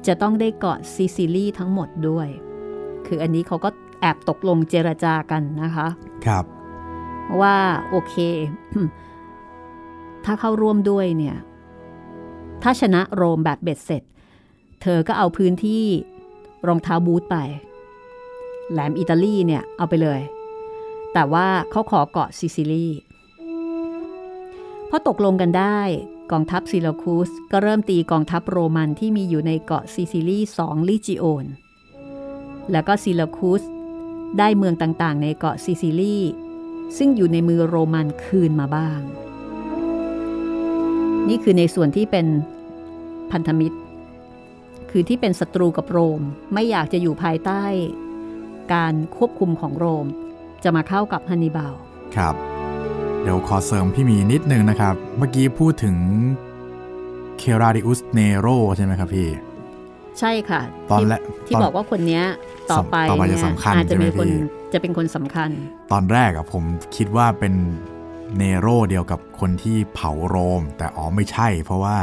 [0.07, 2.27] จะต้องได้เกาะซิซิลีทั้งหมดด้วย
[3.05, 3.69] คืออันนี้เขาก็
[4.01, 5.87] แอบตกลงเจรจากันนะคะ
[6.25, 6.45] ครับ
[7.41, 7.57] ว่า
[7.89, 8.15] โอเค
[10.25, 11.37] ถ้าเข้าร่วมด้วยเนี่ย
[12.63, 14.03] ถ้าชนะโรมแบบเบ็ดเสร็จ
[14.81, 15.85] เธอก็เอาพื้นที่
[16.67, 17.37] รองเท้าบูทไป
[18.71, 20.21] แหลมอิตาลีเนี่ยเอาไปเลย
[21.13, 22.87] แต่ว่าเขาขอเกาะซิซิลี
[24.89, 25.79] พอตกลงกันได้
[26.31, 31.45] กองทัพซิลาคูสก็เริ่มตีกองทัพโรมันที่มีอยู่ในเกาะซิซิลีสองลิจิโอน
[32.71, 33.63] แล้วก็ซิลาคูส
[34.37, 36.17] ได้เมืองต่างๆ ในเกาะซิซิลี
[36.97, 38.99] ซึ่งอยู่ในมือโรมันคืนมาบ้าง
[41.27, 42.27] นี่คือในส่วนที่เป็น
[43.31, 43.77] พันธมิตร
[44.91, 46.21] คือที่เป็นศัตรูกับโรม
[46.53, 47.63] ไม่อยากจะอยู่ภายใต้
[48.73, 50.05] การควบคุมของโรม
[50.63, 51.73] จะมาเข้ากับฮันนิบาล
[52.15, 52.35] ครับ
[53.21, 55.95] เดี๋ยวขอเสริมพี่หมีนิดนึงนะครับ เมื่อกี้พูดถึง
[57.37, 58.47] เคราดิอุสเนโร
[58.77, 59.29] ใช่ไหมครับพี่
[60.19, 62.23] ใช่ค่ะ ตอนที่แรกที่ตอนบอกว่าคนเนี้ย
[62.71, 64.33] ต่อไปต่อไปจะเนี่ยสำคัญอาจจะมีใช่ไหมคนพี่
[64.73, 65.49] จะเป็นคนสำคัญ
[65.91, 66.63] ตอนแรกอะผม
[66.95, 67.53] คิดว่าเป็น
[68.37, 71.97] เนโรเดียวกับคนที่เผาโรม แต่อ๋อไม่ใช่ เพราะว่า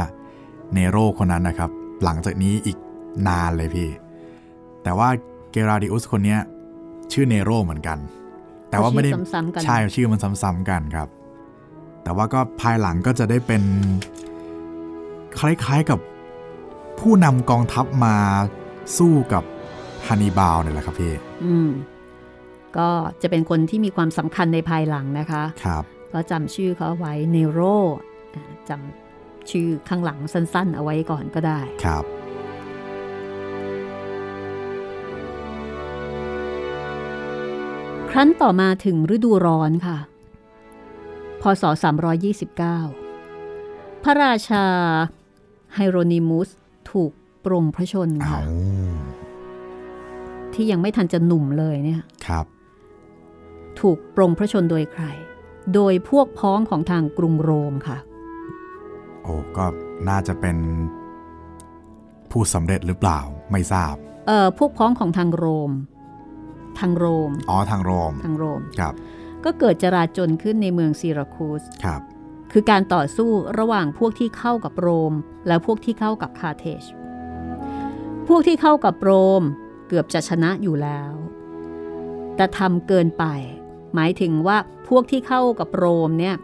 [0.73, 1.69] เนโรคนนั้นนะครับ
[2.03, 2.77] หลังจากนี้อีก
[3.27, 3.89] นานเลยพี่
[4.83, 5.09] แต่ว่า
[5.51, 6.39] เกราดิอุสคนเนี้ย
[7.13, 7.97] ชื่อเนโรเหมือนกัน
[8.69, 11.07] แต่ว่าไม่ได้ชื่อซ้ำๆกันใช่ชื่อมันซ้ำๆกันครับ
[12.03, 13.63] แต่ว่าก็ภายหลังก็จะได้เป็น
[15.39, 15.99] คล้ายๆกับ
[16.99, 18.15] ผู้นำกองทัพมา
[18.97, 19.43] สู้กับ
[20.07, 21.13] ฮันนิบาลเนี่ยแหละครับพี่
[21.45, 21.69] อืม
[22.77, 22.89] ก็
[23.21, 25.83] จะเป็นคนที่มีความสำคัญในภายหลังนะคะครับ
[26.13, 27.59] ก็จำชื่อเขาไว้เนโร
[28.35, 32.03] อ่าจำชื่อข้างหลังสั้นๆ เอาไว้ก่อนก็ได้ครับ
[38.15, 39.97] รั้นต่อมาถึงฤดูร้อนค่ะ
[41.41, 41.63] พศ
[42.83, 44.65] 329 พระราชา
[45.75, 46.49] ไฮโรนิมุส
[46.91, 47.11] ถูก
[47.45, 48.41] ปรงพระชนเอาค่ะ
[50.53, 52.45] ที่ยังไม่ทันจะหนุ่มเลยเนี่ยครับ
[53.79, 55.03] ถูกปรงพระชนโดยใคร
[55.73, 57.97] โดยพวกพ้องของทางกรุงโรมค่ะ
[59.23, 59.65] โอ้ก็
[60.09, 60.57] น่าจะเป็น
[62.31, 63.19] ผู้สำเร็จหรือเปล่า
[63.51, 63.95] ไม่ทราบ
[64.27, 65.71] เอ่อพวกพ้องของทางโรม
[66.79, 68.93] ทางโรม อ๋อ ทางโรม ทางโรม ครับ
[69.45, 72.01] ก็เกิดจราจนขึ้นในเมืองซีราคูส ครับ
[72.51, 75.13] คือการต่อสู้ระหว่างพวกที่เข้ากับโรม
[75.47, 76.83] และพวกที่เข้ากับคาร์เธจ
[78.27, 79.43] พวกที่เข้ากับโรม
[79.87, 81.13] เกือบจะชนะอยู่แล้ว
[82.35, 83.25] แต่ทำเกินไป
[83.95, 84.57] หมายถึงว่า
[84.87, 86.35] พวกที่เข้ากับโรมเนี่ย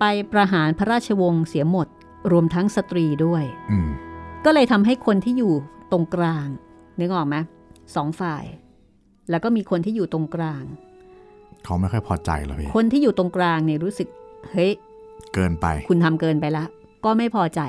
[0.00, 1.88] ไปประหารพระราชวงศ์เสียหมด
[2.30, 3.88] รวมทั้งสตรีด้วยอืม
[4.44, 5.54] ก็เลยทำให้คนที่อยู่
[5.90, 6.48] ตรงกลาง
[7.00, 7.36] นึกออกไหม
[7.94, 8.44] สองฝ่าย
[9.30, 10.64] แล้วก็มีคนที่อยู่ตรงกลาง
[11.64, 14.08] เขาไม่ค่อยพอใจหรอกพี่คนที่อยู่ตรงกลางเนี่ยรู้สึก
[14.52, 14.72] เฮ้ย
[15.34, 16.68] เกินไป คุณทำเกินไปแล้ว
[17.04, 17.60] ก็ไม่พอใจ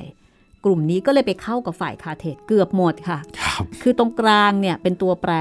[0.66, 5.34] กลุ่มนี้ก็เลยไปเข้ากับฝ่ายคาเทศเกือบหมดค่ะครับคือตรงกลางเนี่ยเป็นตัวแปร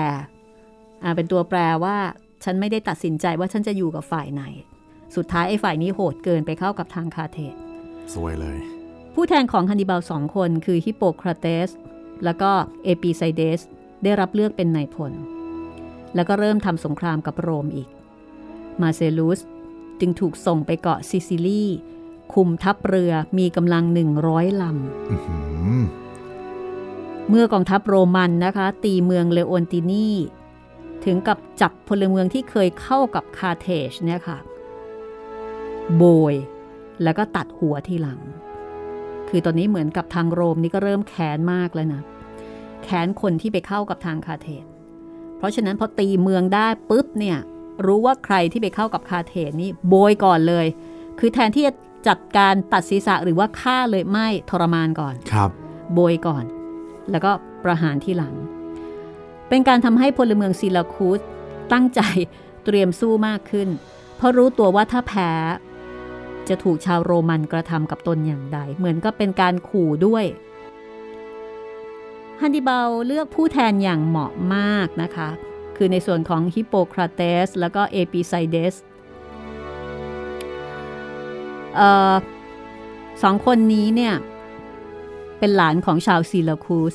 [1.02, 1.96] อ่าเป็นตัวแปรว่า
[2.44, 4.42] ฉันไม่ได้ตัดสินใจว่าฉันจะอยู่กับฝ่ายไหน
[5.16, 7.54] สุดท้ายไอ้ฝ่ายนี้โหดเกินไปเข้ากับทางคาเทศ
[8.14, 8.58] สวยเลย
[9.14, 11.68] ผู้แทนของฮันนิบาลสองคนคือฮิปโปคราเตส
[12.24, 12.50] แล้วก็
[12.84, 13.60] เอปีไซเดส
[14.02, 15.12] ได้รับเลือกเป็นนายพล
[16.14, 17.88] แล้วก็เริ่มทำสงครามกับโรมอีก
[18.80, 19.40] มาเซลุส
[20.00, 21.64] จึงถูกส่งไปเกาะซิซิลี
[22.34, 23.84] คุมทัพเรือมีกำลัง
[24.18, 24.64] 100ล
[25.10, 30.08] อื้อหือำเมื่อกองทัพโรมันนะคะ ตีเมืองเลโอนตินี
[31.04, 34.38] ถึงกับจับพลเมืองที่เคยเข้ากับคาเทจเนี่ยค่ะ
[35.96, 36.34] โบย
[37.02, 38.20] แล้วก็ตัดหัวทีหลัง
[39.28, 42.02] คือตอนนี้เหมือนกับทางโรมนี่ก็เริ่มแค้นมากแล้วนะ
[42.82, 44.64] แค้นคนที่ไปเข้ากับทางคาเทจ
[45.42, 47.38] เพราะฉะนั้นพอตีเมืองได้ปุ๊บเนี่ย
[47.86, 50.66] รู้ว่าใครที่ไปเข้ากับคาเทจนี่โบยก่อนเลย
[51.18, 51.74] คือแทนที่จะ
[52.08, 55.50] จัดการตัดศีรษะหรือว่าฆ่าเลยไม่ทรมานก่อนครับ
[55.94, 56.44] โบยก่อน
[57.10, 57.30] แล้วก็
[57.64, 58.34] ประหารที่หลัง
[59.48, 61.20] เป็นการทำให้พลเมืองซิลาคูส
[61.72, 62.00] ตั้งใจ
[62.64, 63.68] เตรียมสู้มากขึ้น
[64.16, 65.30] เพราะรู้ตัวว่าถ้าแพ้
[66.48, 70.24] จะถูกชาวโรมันกระทำกับตนอย่างใด เหมือนก็เป็นการขู่ด้วย
[72.44, 75.28] ฮันนิบาลเลือกผู้แทนอย่างเหมาะมากนะคะ
[75.76, 78.74] คือในส่วนของฮิปโปคราเตสแล้วก็เอปิไซเดส
[81.76, 82.14] เอ่อ
[83.22, 84.14] สองคนนี้เนี่ย
[85.38, 86.94] เป็นหลานของชาวซีลาคูส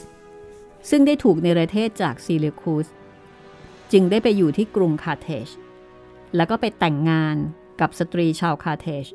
[0.90, 2.88] ซึ่งได้ถูกในประเทศจากซีลาคูส
[3.92, 5.48] จึงได้ไปอยู่ที่กรุงคาเทจ
[6.36, 7.36] แล้วก็ไปแต่งงาน
[7.82, 9.06] กับสตรีชาวคาเทจ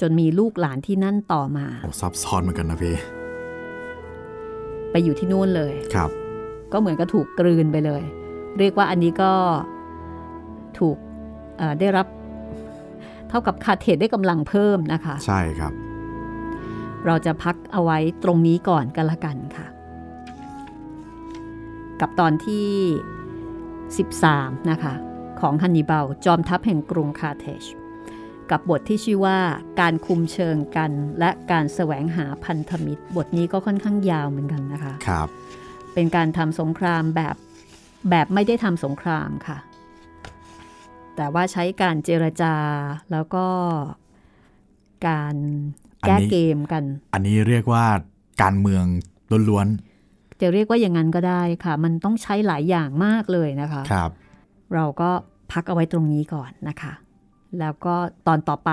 [0.00, 2.96] จนมีลูกหลานที่นั่นต่อมา โอ้ซับซ้อนเหมือนกันนะพี่
[4.92, 6.10] ไปอยู่ที่นู่นเลยครับ
[6.72, 8.02] ก็เหมือนกับถูกกลืนไปเลย
[8.58, 9.32] เรียกว่าอันนี้ก็
[10.78, 10.96] ถูก
[11.58, 12.06] เอ่อได้รับ
[13.28, 15.72] เท่ากับคาเทดได้กำลังเพิ่มนะคะ ใช่ครับ
[17.06, 19.66] เราจะพักเอาไว้ตรงนี้ก่อนกันละกันค่ะ
[22.00, 22.66] กับตอนที่
[23.88, 24.94] 13 นะคะ
[25.40, 27.64] ของฮันนิบาลจอมทัพแห่งกรุงคาเทช
[28.52, 29.38] กับบทที่ชื่อว่า
[29.80, 35.28] การคุมเชิงกัน และการแสวงหาพันธมิตร บทนี้ก็ค่อนข้างยาวเหมือนกันนะคะครับ
[35.94, 37.36] เป็นการทำสงครามแบบ
[38.10, 39.58] แบบไม่ได้ทำสงครามค่ะ
[41.16, 42.54] แต่ว่าใช้การเจรจา
[43.12, 43.46] แล้วก็
[45.08, 45.34] การ
[46.06, 46.84] แก้เกมกัน
[47.14, 47.84] อันนี้เรียกว่า
[48.42, 48.84] การเมือง
[49.48, 54.10] ล้วนๆจะเรียกว่าอย่างนั้นก็ได้ค่ะ มันต้องใช้หลายอย่างมากเลยนะคะครับ
[54.74, 55.10] เราก็
[55.52, 56.92] พักเอาไว้ตรงนี้ก่อนนะคะ
[57.60, 57.94] แล้วก็
[58.26, 58.70] ตอนต่อไป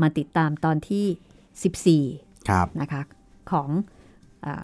[0.00, 3.02] มาติดตามตอนที่ 14ครับนะคะ
[3.50, 3.68] ของ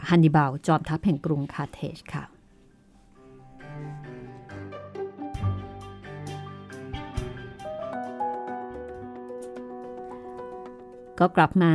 [0.08, 2.24] ฮันนิบาลจอมทัพแห่งกรุงคาร์เทจค่ะ
[11.20, 11.74] ก็กลับมา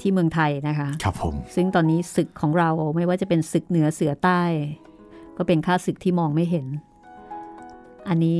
[0.00, 4.42] ที่เมืองไทยนะคะ ครับผม ซึ่งตอนนี้ศึกของเราไม่ว่าจะเป็นศึกเหนือเสือใต้
[5.36, 6.66] ก็เป็นค่าศึกที่มองไม่เห็น
[8.08, 8.38] อันนี้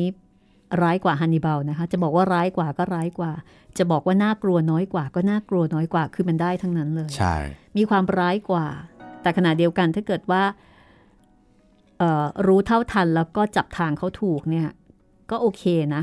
[0.82, 3.32] ร้ายกว่าฮันนิบาลนะคะ จะบอกว่าร้ายกว่าก็ร้ายกว่า
[3.78, 7.36] จะบอกว่าน่ากลัวน้อยกว่าก็น่ากลัวน้อยกว่า คือมันได้ทั้งนั้นเลย ใช่
[7.76, 8.66] มีความร้ายกว่า
[9.22, 10.42] แต่ขณะเดียวกันถ้าเกิดว่า
[11.98, 14.68] เอ่อรู้เท่าทันแล้วก็จับทางเขาถูกเนี่ย
[15.30, 15.62] ก็โอเค
[15.94, 16.02] นะ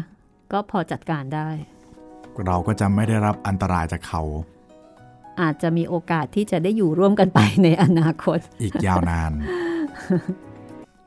[0.51, 1.49] ก็พอจัดการได้
[2.47, 4.21] เราก็จะไม่ได้รับอันตรายจากเขา
[5.41, 9.31] อาจจะมีโอกาสที่จะได้อยู่ร่วมกันไปในอนาคต อีกยาวนาน